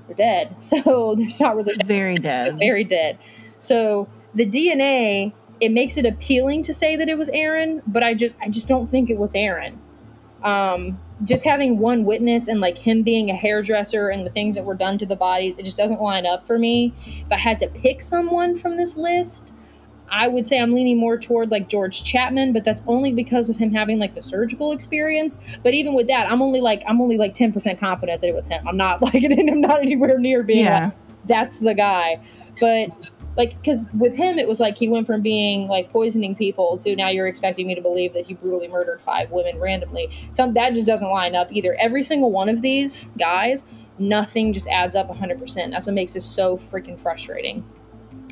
they're 0.07 0.17
dead. 0.17 0.57
So 0.63 1.15
there's 1.17 1.41
not 1.41 1.57
really 1.57 1.75
very 1.87 2.17
dead. 2.17 2.59
Very 2.59 2.85
dead. 2.85 3.19
So 3.61 4.09
the 4.35 4.45
DNA, 4.45 5.33
it 5.61 5.71
makes 5.71 5.97
it 5.97 6.05
appealing 6.05 6.63
to 6.65 6.75
say 6.75 6.95
that 6.97 7.09
it 7.09 7.17
was 7.17 7.31
Aaron, 7.31 7.83
but 7.87 8.05
I 8.05 8.15
just 8.15 8.37
I 8.41 8.49
just 8.49 8.69
don't 8.69 8.91
think 8.91 9.11
it 9.11 9.19
was 9.19 9.33
Aaron 9.35 9.81
um, 10.45 11.01
just 11.25 11.45
having 11.45 11.79
one 11.79 12.05
witness 12.05 12.49
and 12.49 12.61
like 12.61 12.77
him 12.77 13.03
being 13.03 13.31
a 13.31 13.35
hairdresser 13.35 14.09
and 14.09 14.27
the 14.27 14.31
things 14.31 14.55
that 14.57 14.65
were 14.65 14.75
done 14.75 14.99
to 14.99 15.07
the 15.07 15.17
bodies, 15.17 15.59
it 15.59 15.65
just 15.65 15.77
doesn't 15.77 16.01
line 16.01 16.27
up 16.27 16.47
for 16.47 16.59
me. 16.59 16.93
If 17.07 17.33
I 17.33 17.39
had 17.39 17.59
to 17.61 17.69
pick 17.69 18.03
someone 18.03 18.59
from 18.59 18.77
this 18.77 18.97
list, 18.97 19.53
I 20.11 20.29
would 20.29 20.47
say 20.47 20.61
I'm 20.61 20.75
leaning 20.75 20.99
more 20.99 21.19
toward 21.19 21.51
like 21.51 21.69
George 21.69 22.05
Chapman, 22.05 22.53
but 22.53 22.65
that's 22.65 22.83
only 22.87 23.13
because 23.13 23.49
of 23.49 23.57
him 23.57 23.73
having 23.73 23.99
like 23.99 24.15
the 24.15 24.23
surgical 24.23 24.73
experience. 24.73 25.39
But 25.63 25.73
even 25.73 25.95
with 25.95 26.09
that, 26.09 26.31
I'm 26.31 26.43
only 26.43 26.61
like 26.61 26.83
I'm 26.87 27.01
only 27.01 27.17
like 27.17 27.35
10% 27.35 27.81
confident 27.81 28.21
that 28.21 28.27
it 28.27 28.35
was 28.35 28.47
him. 28.47 28.67
I'm 28.69 28.77
not 28.77 29.01
like 29.15 29.15
I'm 29.25 29.61
not 29.61 29.81
anywhere 29.81 30.19
near 30.19 30.43
being 30.43 30.65
yeah. 30.65 30.85
like 30.85 30.93
that's 31.27 31.59
the 31.59 31.75
guy. 31.75 32.21
But 32.61 32.91
like 33.37 33.57
because 33.59 33.79
with 33.99 34.14
him 34.14 34.38
it 34.38 34.47
was 34.47 34.61
like 34.61 34.77
he 34.77 34.88
went 34.88 35.07
from 35.07 35.20
being 35.20 35.66
like 35.68 35.90
poisoning 35.90 36.35
people 36.35 36.79
to 36.79 36.94
now 36.97 37.09
you're 37.09 37.27
expecting 37.27 37.66
me 37.66 37.75
to 37.75 37.81
believe 37.81 38.12
that 38.12 38.27
he 38.27 38.35
brutally 38.35 38.68
murdered 38.68 39.01
five 39.01 39.31
women 39.31 39.59
randomly 39.59 40.09
some 40.31 40.55
that 40.55 40.75
just 40.75 40.87
doesn't 40.87 41.11
line 41.11 41.35
up 41.35 41.49
either 41.51 41.77
every 41.79 42.03
single 42.03 42.31
one 42.31 42.49
of 42.49 42.62
these 42.62 43.07
guys 43.18 43.64
nothing 43.99 44.53
just 44.53 44.68
adds 44.68 44.97
up 44.97 45.09
100% 45.09 45.70
that's 45.70 45.87
what 45.87 45.94
makes 45.94 46.14
this 46.14 46.27
so 46.27 46.57
freaking 46.57 46.99
frustrating 46.99 47.64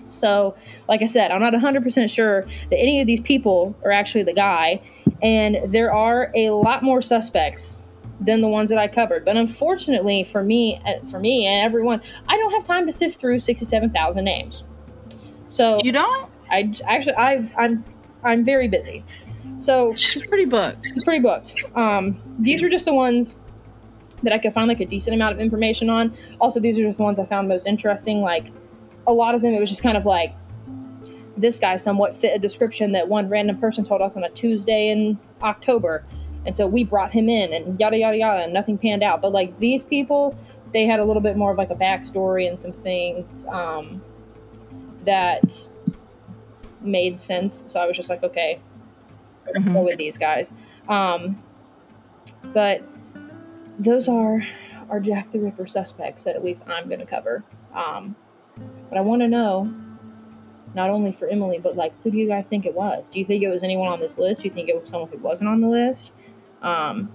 so 0.08 0.54
like 0.88 1.02
i 1.02 1.06
said 1.06 1.30
i'm 1.30 1.40
not 1.40 1.52
100% 1.52 2.14
sure 2.14 2.42
that 2.70 2.76
any 2.76 3.00
of 3.00 3.06
these 3.06 3.20
people 3.20 3.74
are 3.84 3.92
actually 3.92 4.22
the 4.22 4.32
guy 4.32 4.80
and 5.22 5.72
there 5.72 5.92
are 5.92 6.32
a 6.34 6.50
lot 6.50 6.82
more 6.82 7.00
suspects 7.00 7.80
than 8.24 8.40
the 8.40 8.48
ones 8.48 8.70
that 8.70 8.78
I 8.78 8.88
covered. 8.88 9.24
But 9.24 9.36
unfortunately 9.36 10.24
for 10.24 10.42
me, 10.42 10.80
uh, 10.86 11.04
for 11.08 11.18
me 11.18 11.46
and 11.46 11.64
everyone, 11.64 12.00
I 12.28 12.36
don't 12.36 12.52
have 12.52 12.64
time 12.64 12.86
to 12.86 12.92
sift 12.92 13.20
through 13.20 13.40
67,000 13.40 14.24
names. 14.24 14.64
So 15.48 15.81
you 15.83 15.92
don't? 15.92 16.31
I 16.50 16.74
actually 16.87 17.14
I 17.14 17.50
I'm 17.57 17.85
I'm 18.24 18.44
very 18.44 18.68
busy. 18.68 19.05
So 19.61 19.94
she's 19.94 20.26
pretty 20.26 20.44
booked. 20.44 20.87
She's 20.92 21.05
pretty 21.05 21.22
booked. 21.22 21.55
Um, 21.74 22.20
these 22.38 22.62
are 22.62 22.68
just 22.68 22.85
the 22.85 22.94
ones 22.94 23.37
that 24.22 24.33
I 24.33 24.38
could 24.38 24.55
find 24.55 24.68
like 24.68 24.81
a 24.81 24.85
decent 24.85 25.14
amount 25.14 25.35
of 25.35 25.40
information 25.40 25.90
on. 25.90 26.16
Also, 26.40 26.61
these 26.61 26.78
are 26.78 26.83
just 26.83 26.98
the 26.98 27.05
ones 27.05 27.18
I 27.18 27.26
found 27.26 27.48
most 27.48 27.66
interesting. 27.66 28.22
Like 28.22 28.46
a 29.07 29.12
lot 29.12 29.35
of 29.35 29.42
them, 29.42 29.55
it 29.55 29.61
was 29.61 29.70
just 29.70 29.83
kind 29.83 29.96
of 29.96 30.05
like 30.05 30.35
this 31.37 31.59
guy 31.59 31.76
somewhat 31.76 32.16
fit 32.16 32.35
a 32.35 32.38
description 32.38 32.92
that 32.92 33.09
one 33.09 33.28
random 33.28 33.59
person 33.59 33.85
told 33.85 34.00
us 34.00 34.12
on 34.16 34.24
a 34.24 34.31
Tuesday 34.31 34.90
in 34.90 35.18
October. 35.42 36.05
And 36.44 36.57
so 36.57 36.66
we 36.66 36.85
brought 36.85 37.12
him 37.12 37.28
in 37.28 37.52
and 37.52 37.78
yada 37.78 37.96
yada 37.96 38.16
yada 38.16 38.42
and 38.44 38.52
nothing 38.52 38.78
panned 38.78 39.02
out. 39.02 39.22
But 39.22 39.33
like 39.33 39.59
these 39.59 39.85
people, 39.85 40.37
they 40.72 40.87
had 40.87 41.00
a 41.00 41.05
little 41.05 41.22
bit 41.22 41.37
more 41.37 41.52
of 41.52 41.59
like 41.59 41.70
a 41.70 41.74
backstory 41.74 42.48
and 42.48 42.61
some 42.61 42.72
things. 42.72 43.46
Um, 43.46 44.02
that 45.04 45.58
made 46.80 47.20
sense. 47.20 47.64
So 47.66 47.80
I 47.80 47.86
was 47.86 47.96
just 47.96 48.08
like, 48.08 48.22
okay, 48.22 48.60
mm-hmm. 49.46 49.72
go 49.72 49.82
with 49.82 49.96
these 49.96 50.18
guys. 50.18 50.52
Um, 50.88 51.42
but 52.52 52.82
those 53.78 54.08
are 54.08 54.42
our 54.90 55.00
Jack 55.00 55.32
the 55.32 55.38
Ripper 55.38 55.66
suspects 55.66 56.24
that 56.24 56.36
at 56.36 56.44
least 56.44 56.64
I'm 56.68 56.88
going 56.88 57.00
to 57.00 57.06
cover. 57.06 57.44
Um, 57.74 58.14
but 58.88 58.98
I 58.98 59.00
want 59.00 59.22
to 59.22 59.28
know, 59.28 59.72
not 60.74 60.90
only 60.90 61.12
for 61.12 61.28
Emily, 61.28 61.58
but 61.58 61.76
like, 61.76 61.92
who 62.02 62.10
do 62.10 62.18
you 62.18 62.28
guys 62.28 62.48
think 62.48 62.66
it 62.66 62.74
was? 62.74 63.08
Do 63.10 63.18
you 63.18 63.24
think 63.24 63.42
it 63.42 63.48
was 63.48 63.62
anyone 63.62 63.88
on 63.88 64.00
this 64.00 64.18
list? 64.18 64.42
Do 64.42 64.48
you 64.48 64.54
think 64.54 64.68
it 64.68 64.80
was 64.80 64.90
someone 64.90 65.10
who 65.10 65.18
wasn't 65.18 65.48
on 65.48 65.60
the 65.60 65.68
list? 65.68 66.10
Um, 66.60 67.10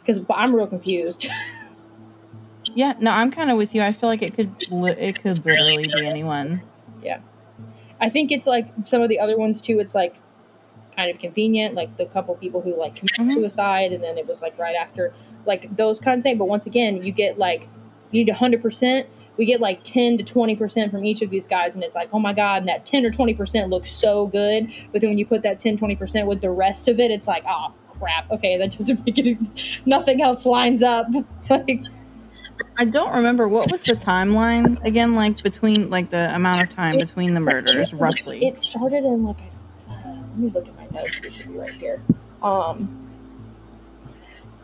because 0.00 0.24
I'm 0.30 0.54
real 0.54 0.66
confused. 0.66 1.26
Yeah, 2.74 2.94
no, 3.00 3.10
I'm 3.10 3.30
kind 3.30 3.50
of 3.50 3.56
with 3.56 3.74
you. 3.74 3.82
I 3.82 3.92
feel 3.92 4.08
like 4.08 4.22
it 4.22 4.34
could 4.34 4.70
li- 4.70 4.92
it 4.92 5.22
could 5.22 5.44
literally 5.44 5.84
be 5.84 6.06
anyone. 6.06 6.62
Yeah, 7.02 7.20
I 8.00 8.10
think 8.10 8.30
it's 8.30 8.46
like 8.46 8.68
some 8.84 9.02
of 9.02 9.08
the 9.08 9.18
other 9.18 9.36
ones 9.36 9.60
too. 9.60 9.78
It's 9.78 9.94
like 9.94 10.16
kind 10.96 11.10
of 11.10 11.20
convenient, 11.20 11.74
like 11.74 11.96
the 11.96 12.06
couple 12.06 12.34
people 12.36 12.60
who 12.60 12.76
like 12.76 12.96
committed 12.96 13.20
mm-hmm. 13.20 13.32
suicide, 13.32 13.92
and 13.92 14.02
then 14.02 14.18
it 14.18 14.26
was 14.26 14.42
like 14.42 14.58
right 14.58 14.76
after, 14.76 15.12
like 15.46 15.74
those 15.76 16.00
kind 16.00 16.18
of 16.18 16.22
thing. 16.22 16.38
But 16.38 16.46
once 16.46 16.66
again, 16.66 17.02
you 17.02 17.12
get 17.12 17.38
like 17.38 17.68
you 18.10 18.24
need 18.24 18.32
hundred 18.32 18.62
percent. 18.62 19.08
We 19.36 19.46
get 19.46 19.60
like 19.60 19.82
ten 19.84 20.18
to 20.18 20.24
twenty 20.24 20.54
percent 20.54 20.90
from 20.90 21.04
each 21.04 21.22
of 21.22 21.30
these 21.30 21.46
guys, 21.46 21.74
and 21.74 21.82
it's 21.82 21.96
like, 21.96 22.10
oh 22.12 22.18
my 22.18 22.32
god, 22.32 22.58
and 22.58 22.68
that 22.68 22.86
ten 22.86 23.04
or 23.04 23.10
twenty 23.10 23.34
percent 23.34 23.70
looks 23.70 23.92
so 23.92 24.26
good. 24.28 24.70
But 24.92 25.00
then 25.00 25.10
when 25.10 25.18
you 25.18 25.26
put 25.26 25.42
that 25.42 25.58
10 25.58 25.78
20 25.78 25.96
percent 25.96 26.26
with 26.26 26.40
the 26.40 26.50
rest 26.50 26.88
of 26.88 27.00
it, 27.00 27.10
it's 27.10 27.26
like, 27.26 27.44
oh 27.48 27.72
crap. 27.98 28.30
Okay, 28.30 28.56
that 28.58 28.76
doesn't 28.76 29.04
make 29.06 29.18
it. 29.18 29.38
Nothing 29.86 30.22
else 30.22 30.44
lines 30.46 30.82
up. 30.82 31.06
like 31.50 31.80
I 32.78 32.84
don't 32.84 33.14
remember 33.14 33.48
what 33.48 33.70
was 33.70 33.84
the 33.84 33.94
timeline 33.94 34.82
again, 34.84 35.14
like 35.14 35.42
between 35.42 35.90
like 35.90 36.10
the 36.10 36.34
amount 36.34 36.62
of 36.62 36.68
time 36.70 36.96
between 36.96 37.34
the 37.34 37.40
murders, 37.40 37.92
roughly. 37.92 38.46
It 38.46 38.58
started 38.58 39.04
in 39.04 39.24
like 39.24 39.36
uh, 39.88 39.94
let 40.04 40.38
me 40.38 40.50
look 40.50 40.66
at 40.68 40.76
my 40.76 40.86
notes. 40.98 41.20
It 41.24 41.32
should 41.32 41.48
be 41.48 41.58
right 41.58 41.70
here. 41.70 42.02
Um, 42.42 43.00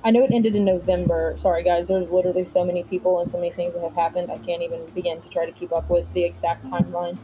I 0.04 0.10
know 0.10 0.22
it 0.22 0.30
ended 0.32 0.54
in 0.54 0.64
November. 0.64 1.36
Sorry, 1.40 1.64
guys. 1.64 1.88
There's 1.88 2.08
literally 2.08 2.46
so 2.46 2.64
many 2.64 2.84
people 2.84 3.20
and 3.20 3.30
so 3.30 3.38
many 3.38 3.50
things 3.50 3.74
that 3.74 3.82
have 3.82 3.94
happened. 3.94 4.30
I 4.30 4.38
can't 4.38 4.62
even 4.62 4.86
begin 4.94 5.20
to 5.20 5.28
try 5.28 5.46
to 5.46 5.52
keep 5.52 5.72
up 5.72 5.90
with 5.90 6.06
the 6.14 6.22
exact 6.22 6.64
timeline. 6.66 7.18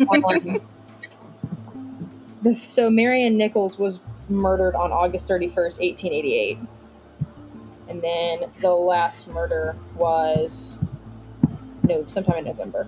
Um, 0.00 0.60
the, 2.42 2.54
so 2.70 2.90
Mary 2.90 3.24
Ann 3.24 3.36
Nichols 3.36 3.78
was 3.78 3.98
murdered 4.28 4.76
on 4.76 4.92
August 4.92 5.28
31st, 5.28 5.80
1888. 5.80 6.58
And 7.98 8.04
then 8.04 8.50
the 8.60 8.70
last 8.70 9.26
murder 9.26 9.76
was 9.96 10.84
no, 11.82 12.04
sometime 12.06 12.38
in 12.38 12.44
November. 12.44 12.86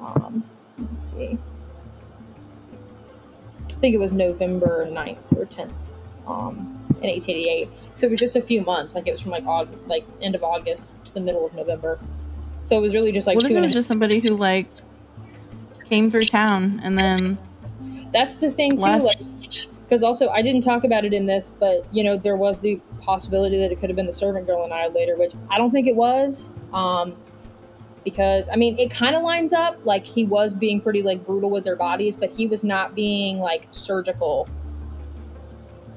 Um, 0.00 0.42
let's 0.78 1.12
see. 1.12 1.38
I 3.70 3.74
think 3.74 3.94
it 3.94 3.98
was 3.98 4.12
November 4.12 4.86
9th 4.90 5.18
or 5.36 5.46
10th 5.46 5.70
um, 6.26 6.56
in 7.02 7.10
1888. 7.10 7.68
So 7.94 8.06
it 8.06 8.10
was 8.10 8.18
just 8.18 8.34
a 8.34 8.42
few 8.42 8.62
months. 8.62 8.96
Like 8.96 9.06
it 9.06 9.12
was 9.12 9.20
from 9.20 9.30
like 9.30 9.46
August, 9.46 9.86
like 9.86 10.04
end 10.20 10.34
of 10.34 10.42
August 10.42 10.96
to 11.04 11.14
the 11.14 11.20
middle 11.20 11.46
of 11.46 11.54
November. 11.54 12.00
So 12.64 12.76
it 12.76 12.80
was 12.80 12.94
really 12.94 13.12
just 13.12 13.28
like 13.28 13.36
what 13.36 13.44
if 13.44 13.52
it 13.52 13.60
was 13.60 13.72
just 13.72 13.86
somebody 13.86 14.20
who 14.20 14.36
like 14.36 14.66
came 15.84 16.10
through 16.10 16.22
town 16.22 16.80
and 16.82 16.98
then 16.98 17.38
That's 18.12 18.34
the 18.34 18.50
thing 18.50 18.72
too, 18.72 18.78
like 18.78 19.20
because 19.84 20.02
also 20.02 20.28
I 20.28 20.42
didn't 20.42 20.62
talk 20.62 20.84
about 20.84 21.04
it 21.04 21.12
in 21.12 21.26
this, 21.26 21.52
but 21.60 21.84
you 21.92 22.02
know 22.02 22.16
there 22.16 22.36
was 22.36 22.60
the 22.60 22.80
possibility 23.00 23.58
that 23.58 23.70
it 23.70 23.80
could 23.80 23.90
have 23.90 23.96
been 23.96 24.06
the 24.06 24.14
servant 24.14 24.46
girl 24.46 24.64
annihilator, 24.64 25.16
which 25.16 25.32
I 25.50 25.58
don't 25.58 25.70
think 25.70 25.86
it 25.86 25.96
was. 25.96 26.52
Um, 26.72 27.16
because 28.04 28.48
I 28.52 28.56
mean 28.56 28.78
it 28.78 28.90
kind 28.90 29.14
of 29.14 29.22
lines 29.22 29.52
up 29.52 29.78
like 29.84 30.04
he 30.04 30.24
was 30.24 30.54
being 30.54 30.80
pretty 30.80 31.02
like 31.02 31.24
brutal 31.24 31.50
with 31.50 31.64
their 31.64 31.76
bodies, 31.76 32.16
but 32.16 32.30
he 32.36 32.46
was 32.46 32.64
not 32.64 32.94
being 32.94 33.38
like 33.38 33.66
surgical. 33.70 34.48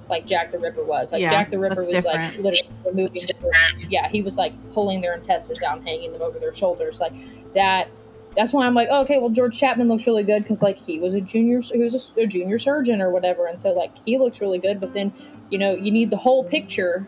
Like 0.09 0.25
Jack 0.25 0.53
the 0.53 0.59
Ripper 0.59 0.85
was. 0.85 1.11
Like 1.11 1.21
Yeah, 1.21 1.31
Jack 1.31 1.49
the 1.51 1.59
Ripper 1.59 1.83
that's 1.83 1.93
was 1.93 2.05
like 2.05 2.37
literally 2.37 2.69
removing. 2.85 3.21
Their, 3.41 3.51
yeah, 3.89 4.07
he 4.07 4.21
was 4.21 4.37
like 4.37 4.53
pulling 4.71 5.01
their 5.01 5.15
intestines 5.15 5.61
out, 5.63 5.79
and 5.79 5.87
hanging 5.87 6.13
them 6.13 6.21
over 6.21 6.39
their 6.39 6.53
shoulders, 6.53 7.01
like 7.01 7.13
that 7.53 7.89
that's 8.37 8.53
why 8.53 8.65
I'm 8.65 8.75
like, 8.75 8.87
oh, 8.91 9.01
okay, 9.01 9.17
well, 9.19 9.29
George 9.31 9.57
Chapman 9.57 9.87
looks 9.89 10.05
really 10.07 10.23
good 10.23 10.43
because 10.43 10.61
like 10.61 10.77
he 10.77 10.99
was 10.99 11.13
a 11.15 11.21
junior, 11.21 11.59
he 11.61 11.79
was 11.79 12.11
a, 12.17 12.21
a 12.21 12.27
junior 12.27 12.59
surgeon 12.59 13.01
or 13.01 13.09
whatever, 13.09 13.47
and 13.47 13.59
so 13.59 13.71
like 13.71 13.91
he 14.05 14.17
looks 14.17 14.39
really 14.39 14.59
good. 14.59 14.79
But 14.79 14.93
then, 14.93 15.11
you 15.49 15.57
know, 15.57 15.73
you 15.73 15.91
need 15.91 16.11
the 16.11 16.17
whole 16.17 16.43
picture, 16.43 17.07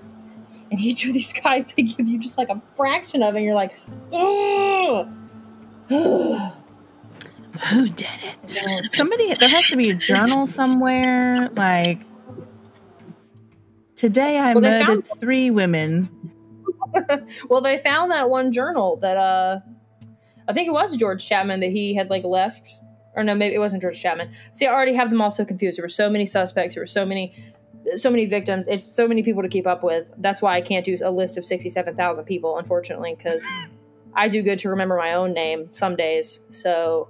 and 0.71 0.79
each 0.81 1.05
of 1.05 1.13
these 1.13 1.31
guys 1.31 1.71
they 1.77 1.83
give 1.83 2.07
you 2.07 2.19
just 2.19 2.37
like 2.37 2.49
a 2.49 2.61
fraction 2.75 3.21
of 3.23 3.35
it. 3.35 3.37
and 3.37 3.45
You're 3.45 3.55
like, 3.55 3.73
oh. 4.11 5.07
who 7.69 7.89
did 7.89 8.07
it? 8.23 8.93
Somebody 8.93 9.33
there 9.35 9.49
has 9.49 9.67
to 9.67 9.77
be 9.77 9.91
a 9.91 9.95
journal 9.95 10.47
somewhere 10.47 11.49
like 11.51 11.99
today 13.95 14.37
I 14.37 14.53
Well, 14.53 14.61
murdered 14.63 14.85
found- 14.85 15.07
three 15.19 15.51
women. 15.51 16.09
well, 17.49 17.61
they 17.61 17.77
found 17.77 18.11
that 18.11 18.29
one 18.29 18.51
journal 18.51 18.97
that 18.97 19.17
uh, 19.17 19.59
I 20.49 20.53
think 20.53 20.67
it 20.67 20.71
was 20.71 20.95
George 20.97 21.27
Chapman 21.27 21.59
that 21.59 21.71
he 21.71 21.93
had 21.93 22.09
like 22.09 22.23
left, 22.23 22.67
or 23.15 23.23
no, 23.23 23.35
maybe 23.35 23.53
it 23.53 23.59
wasn't 23.59 23.83
George 23.83 24.01
Chapman. 24.01 24.31
See, 24.51 24.65
I 24.65 24.73
already 24.73 24.93
have 24.95 25.11
them 25.11 25.21
all 25.21 25.29
so 25.29 25.45
confused. 25.45 25.77
There 25.77 25.83
were 25.83 25.89
so 25.89 26.09
many 26.09 26.25
suspects. 26.25 26.73
There 26.73 26.81
were 26.81 26.87
so 26.87 27.05
many, 27.05 27.33
so 27.95 28.09
many 28.09 28.25
victims. 28.25 28.67
It's 28.67 28.83
so 28.83 29.07
many 29.07 29.21
people 29.21 29.43
to 29.43 29.47
keep 29.47 29.67
up 29.67 29.83
with. 29.83 30.11
That's 30.17 30.41
why 30.41 30.55
I 30.55 30.61
can't 30.61 30.83
do 30.83 30.97
a 31.03 31.11
list 31.11 31.37
of 31.37 31.45
sixty-seven 31.45 31.95
thousand 31.95 32.25
people, 32.25 32.57
unfortunately, 32.57 33.15
because 33.15 33.45
I 34.15 34.27
do 34.27 34.41
good 34.41 34.57
to 34.59 34.69
remember 34.69 34.97
my 34.97 35.13
own 35.13 35.33
name 35.33 35.69
some 35.71 35.95
days. 35.95 36.39
So 36.49 37.09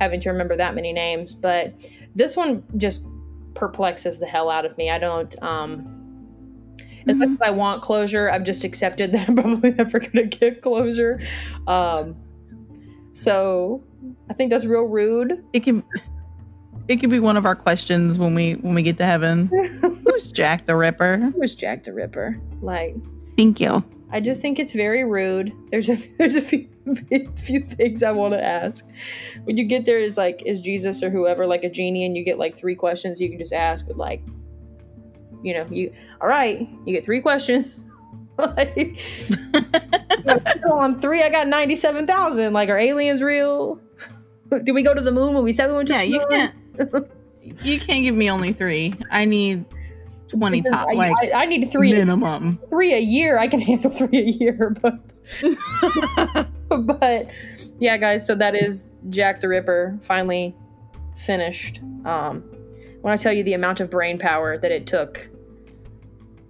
having 0.00 0.20
to 0.20 0.30
remember 0.30 0.56
that 0.56 0.74
many 0.74 0.92
names, 0.92 1.34
but 1.36 1.72
this 2.16 2.36
one 2.36 2.64
just 2.76 3.06
perplexes 3.54 4.18
the 4.18 4.26
hell 4.26 4.50
out 4.50 4.64
of 4.64 4.76
me. 4.76 4.90
I 4.90 4.98
don't. 4.98 5.40
um 5.42 5.98
as 7.06 7.16
much 7.16 7.30
as 7.30 7.40
I 7.40 7.50
want 7.50 7.82
closure, 7.82 8.30
I've 8.30 8.44
just 8.44 8.64
accepted 8.64 9.12
that 9.12 9.28
I'm 9.28 9.34
probably 9.34 9.70
never 9.78 9.98
gonna 9.98 10.26
get 10.26 10.62
closure. 10.62 11.20
Um, 11.66 12.16
so 13.12 13.82
I 14.30 14.34
think 14.34 14.50
that's 14.50 14.64
real 14.64 14.84
rude. 14.84 15.44
It 15.52 15.60
can 15.60 15.82
it 16.88 16.96
could 16.96 17.10
be 17.10 17.20
one 17.20 17.36
of 17.36 17.46
our 17.46 17.54
questions 17.54 18.18
when 18.18 18.34
we 18.34 18.54
when 18.54 18.74
we 18.74 18.82
get 18.82 18.98
to 18.98 19.04
heaven. 19.04 19.46
Who's 20.06 20.26
Jack 20.26 20.66
the 20.66 20.76
Ripper? 20.76 21.32
Who's 21.36 21.54
Jack 21.54 21.84
the 21.84 21.92
Ripper? 21.92 22.40
Like, 22.60 22.96
Thank 23.36 23.60
you. 23.60 23.84
I 24.10 24.20
just 24.20 24.42
think 24.42 24.58
it's 24.58 24.74
very 24.74 25.04
rude. 25.04 25.52
There's 25.70 25.88
a 25.88 25.96
there's 26.18 26.36
a 26.36 26.42
few, 26.42 26.68
few 27.36 27.60
things 27.60 28.02
I 28.02 28.12
want 28.12 28.34
to 28.34 28.42
ask. 28.42 28.86
When 29.44 29.56
you 29.56 29.64
get 29.64 29.86
there, 29.86 29.98
is 29.98 30.16
like, 30.16 30.42
is 30.44 30.60
Jesus 30.60 31.02
or 31.02 31.10
whoever 31.10 31.46
like 31.46 31.64
a 31.64 31.70
genie, 31.70 32.04
and 32.04 32.16
you 32.16 32.24
get 32.24 32.38
like 32.38 32.56
three 32.56 32.74
questions 32.74 33.20
you 33.20 33.30
can 33.30 33.38
just 33.38 33.52
ask 33.52 33.88
with 33.88 33.96
like, 33.96 34.22
you 35.42 35.54
know, 35.54 35.66
you 35.70 35.92
all 36.20 36.28
right, 36.28 36.68
you 36.84 36.92
get 36.92 37.04
three 37.04 37.20
questions. 37.20 37.80
like, 38.38 38.98
on 40.70 41.00
three, 41.00 41.22
I 41.22 41.30
got 41.30 41.46
ninety 41.46 41.76
seven 41.76 42.06
thousand. 42.06 42.52
Like, 42.52 42.68
are 42.68 42.78
aliens 42.78 43.22
real? 43.22 43.80
Did 44.64 44.72
we 44.72 44.82
go 44.82 44.94
to 44.94 45.00
the 45.00 45.12
moon 45.12 45.34
when 45.34 45.44
we 45.44 45.52
said 45.52 45.68
we 45.68 45.74
went 45.74 45.88
to 45.88 45.94
Yeah, 45.94 46.00
the 46.02 46.08
you 46.08 46.26
can't 46.28 46.54
you 47.62 47.80
can't 47.80 48.04
give 48.04 48.14
me 48.14 48.30
only 48.30 48.52
three. 48.52 48.94
I 49.10 49.24
need 49.24 49.64
twenty 50.28 50.60
Because 50.60 50.78
top 50.78 50.88
I, 50.90 50.92
like 50.94 51.14
I, 51.34 51.42
I 51.42 51.44
need 51.46 51.70
three 51.70 51.92
minimum. 51.92 52.58
three 52.68 52.94
a 52.94 53.00
year. 53.00 53.38
I 53.38 53.48
can 53.48 53.60
handle 53.60 53.90
three 53.98 54.18
a 54.18 54.24
year, 54.24 54.76
but 54.80 55.00
but 56.86 57.30
yeah, 57.78 57.96
guys. 57.96 58.26
So 58.26 58.34
that 58.34 58.54
is 58.54 58.84
Jack 59.10 59.40
the 59.40 59.48
Ripper 59.48 59.98
finally 60.02 60.54
finished. 61.16 61.80
Um, 62.04 62.42
when 63.02 63.12
I 63.12 63.16
tell 63.16 63.32
you 63.32 63.42
the 63.42 63.54
amount 63.54 63.80
of 63.80 63.90
brain 63.90 64.18
power 64.18 64.56
that 64.58 64.70
it 64.70 64.86
took, 64.86 65.28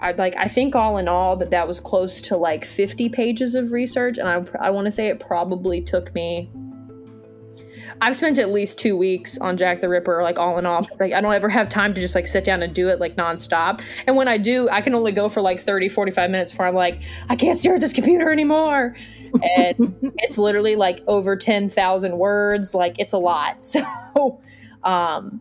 I 0.03 0.13
like. 0.13 0.37
I 0.37 0.47
think 0.47 0.75
all 0.75 0.99
in 0.99 1.07
all 1.09 1.37
that 1.37 1.51
that 1.51 1.69
was 1.69 1.81
close 1.81 2.21
to 2.23 2.37
like 2.37 2.65
fifty 2.65 3.09
pages 3.09 3.55
of 3.55 3.71
research, 3.71 4.19
and 4.19 4.29
I 4.29 4.45
I 4.61 4.71
want 4.71 4.87
to 4.87 4.91
say 4.91 5.07
it 5.09 5.21
probably 5.21 5.81
took 5.81 6.15
me. 6.15 6.51
I've 8.01 8.17
spent 8.17 8.39
at 8.39 8.51
least 8.51 8.81
two 8.81 8.97
weeks 8.97 9.39
on 9.39 9.57
Jack 9.57 9.81
the 9.81 9.89
Ripper, 9.89 10.23
like 10.25 10.39
all 10.39 10.59
in 10.59 10.67
all. 10.67 10.81
It's 10.91 11.01
like 11.01 11.13
I 11.13 11.21
don't 11.21 11.33
ever 11.33 11.49
have 11.49 11.69
time 11.69 11.95
to 11.95 12.01
just 12.01 12.17
like 12.17 12.27
sit 12.27 12.43
down 12.43 12.63
and 12.63 12.75
do 12.75 12.89
it 12.89 12.99
like 12.99 13.15
nonstop. 13.15 13.81
And 14.09 14.17
when 14.17 14.27
I 14.27 14.39
do, 14.39 14.69
I 14.71 14.81
can 14.81 14.95
only 14.95 15.13
go 15.13 15.29
for 15.29 15.41
like 15.41 15.61
30, 15.61 15.89
45 15.89 16.31
minutes 16.31 16.51
before 16.51 16.67
I'm 16.67 16.75
like, 16.75 17.01
I 17.29 17.37
can't 17.37 17.59
stare 17.61 17.77
at 17.77 17.81
this 17.81 17.93
computer 17.93 18.33
anymore. 18.33 18.97
And 19.57 19.95
it's 20.19 20.37
literally 20.37 20.75
like 20.75 21.01
over 21.07 21.37
10,000 21.37 22.19
words. 22.19 22.75
Like 22.75 22.97
it's 22.99 23.13
a 23.13 23.19
lot. 23.19 23.59
So, 24.15 24.41
um, 24.83 25.41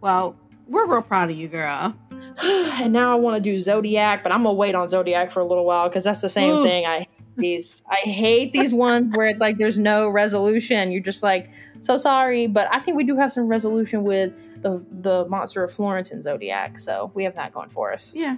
well, 0.00 0.36
we're 0.68 0.86
real 0.86 1.02
proud 1.02 1.30
of 1.30 1.36
you, 1.36 1.48
girl. 1.48 1.94
And 2.42 2.92
now 2.92 3.12
I 3.12 3.14
want 3.16 3.36
to 3.36 3.40
do 3.40 3.58
Zodiac, 3.60 4.22
but 4.22 4.32
I'm 4.32 4.42
gonna 4.42 4.54
wait 4.54 4.74
on 4.74 4.88
Zodiac 4.88 5.30
for 5.30 5.40
a 5.40 5.44
little 5.44 5.64
while 5.64 5.88
because 5.88 6.04
that's 6.04 6.20
the 6.20 6.28
same 6.28 6.56
Ooh. 6.56 6.64
thing. 6.64 6.86
I 6.86 7.00
hate 7.00 7.08
these 7.36 7.82
I 7.90 8.08
hate 8.08 8.52
these 8.52 8.72
ones 8.74 9.12
where 9.14 9.28
it's 9.28 9.40
like 9.40 9.58
there's 9.58 9.78
no 9.78 10.08
resolution. 10.08 10.92
You're 10.92 11.02
just 11.02 11.22
like 11.22 11.50
so 11.80 11.96
sorry, 11.96 12.46
but 12.46 12.68
I 12.72 12.78
think 12.78 12.96
we 12.96 13.04
do 13.04 13.16
have 13.16 13.32
some 13.32 13.48
resolution 13.48 14.04
with 14.04 14.32
the 14.62 14.84
the 14.90 15.26
monster 15.28 15.62
of 15.64 15.72
Florence 15.72 16.10
and 16.10 16.22
Zodiac, 16.22 16.78
so 16.78 17.10
we 17.14 17.24
have 17.24 17.34
that 17.36 17.52
going 17.52 17.68
for 17.68 17.92
us. 17.92 18.14
Yeah. 18.14 18.36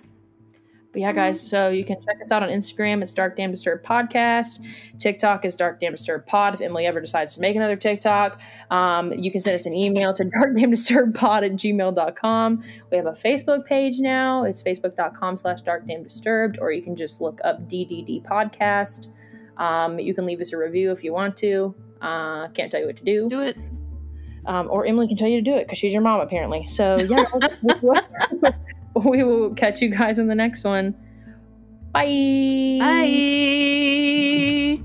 But 0.95 1.01
yeah, 1.01 1.13
guys, 1.13 1.41
so 1.41 1.71
you 1.71 1.85
can 1.85 2.01
check 2.01 2.21
us 2.23 2.31
out 2.31 2.45
on 2.45 2.51
Instagram. 2.51 3.03
It's 3.03 3.13
Dark 3.13 3.37
Damn 3.37 3.51
Disturbed 3.51 3.85
Podcast. 3.85 4.65
TikTok 5.01 5.45
is 5.45 5.57
Dark 5.57 5.81
Damn 5.81 5.91
Disturbed 5.91 6.25
Pod. 6.25 6.55
If 6.55 6.61
Emily 6.61 6.87
ever 6.87 7.01
decides 7.01 7.35
to 7.35 7.41
make 7.41 7.57
another 7.57 7.75
TikTok, 7.75 8.41
um, 8.71 9.13
you 9.13 9.33
can 9.33 9.41
send 9.41 9.57
us 9.57 9.67
an 9.67 9.75
email 9.75 10.15
to 10.15 10.25
darkdamndisturbedpod 10.41 11.45
at 11.45 11.53
gmail.com. 11.55 12.63
We 12.93 12.97
have 12.97 13.07
a 13.07 13.11
Facebook 13.11 13.67
page 13.67 13.99
now. 13.99 14.45
It's 14.45 14.63
facebook.com 14.63 15.39
slash 15.39 15.63
darkdamndisturbed, 15.63 16.61
or 16.61 16.71
you 16.71 16.81
can 16.81 16.95
just 16.95 17.21
look 17.21 17.41
up 17.43 17.69
DDD 17.69 18.23
Podcast. 18.23 19.09
Um, 19.57 19.99
you 19.99 20.15
can 20.15 20.27
leave 20.27 20.41
us 20.41 20.53
a 20.53 20.57
review 20.57 20.93
if 20.93 21.03
you 21.03 21.13
want 21.13 21.37
to. 21.39 21.75
Uh, 22.01 22.47
can't 22.51 22.71
tell 22.71 22.79
you 22.79 22.87
what 22.87 22.99
to 22.99 23.05
do. 23.05 23.29
Do 23.29 23.41
it. 23.41 23.59
Um, 24.47 24.71
or 24.71 24.87
Emily 24.87 25.09
can 25.09 25.17
tell 25.17 25.27
you 25.27 25.39
to 25.39 25.43
do 25.43 25.57
it 25.57 25.65
because 25.65 25.79
she's 25.79 25.93
your 25.93 26.03
mom, 26.03 26.21
apparently. 26.21 26.69
So, 26.69 26.97
yeah, 27.09 27.25
we 29.05 29.23
will 29.23 29.55
catch 29.55 29.83
you 29.83 29.89
guys 29.89 30.19
in 30.19 30.29
the 30.29 30.35
next 30.35 30.65
one. 30.65 30.95
Bye. 31.93 32.79
Bye. 32.81 34.81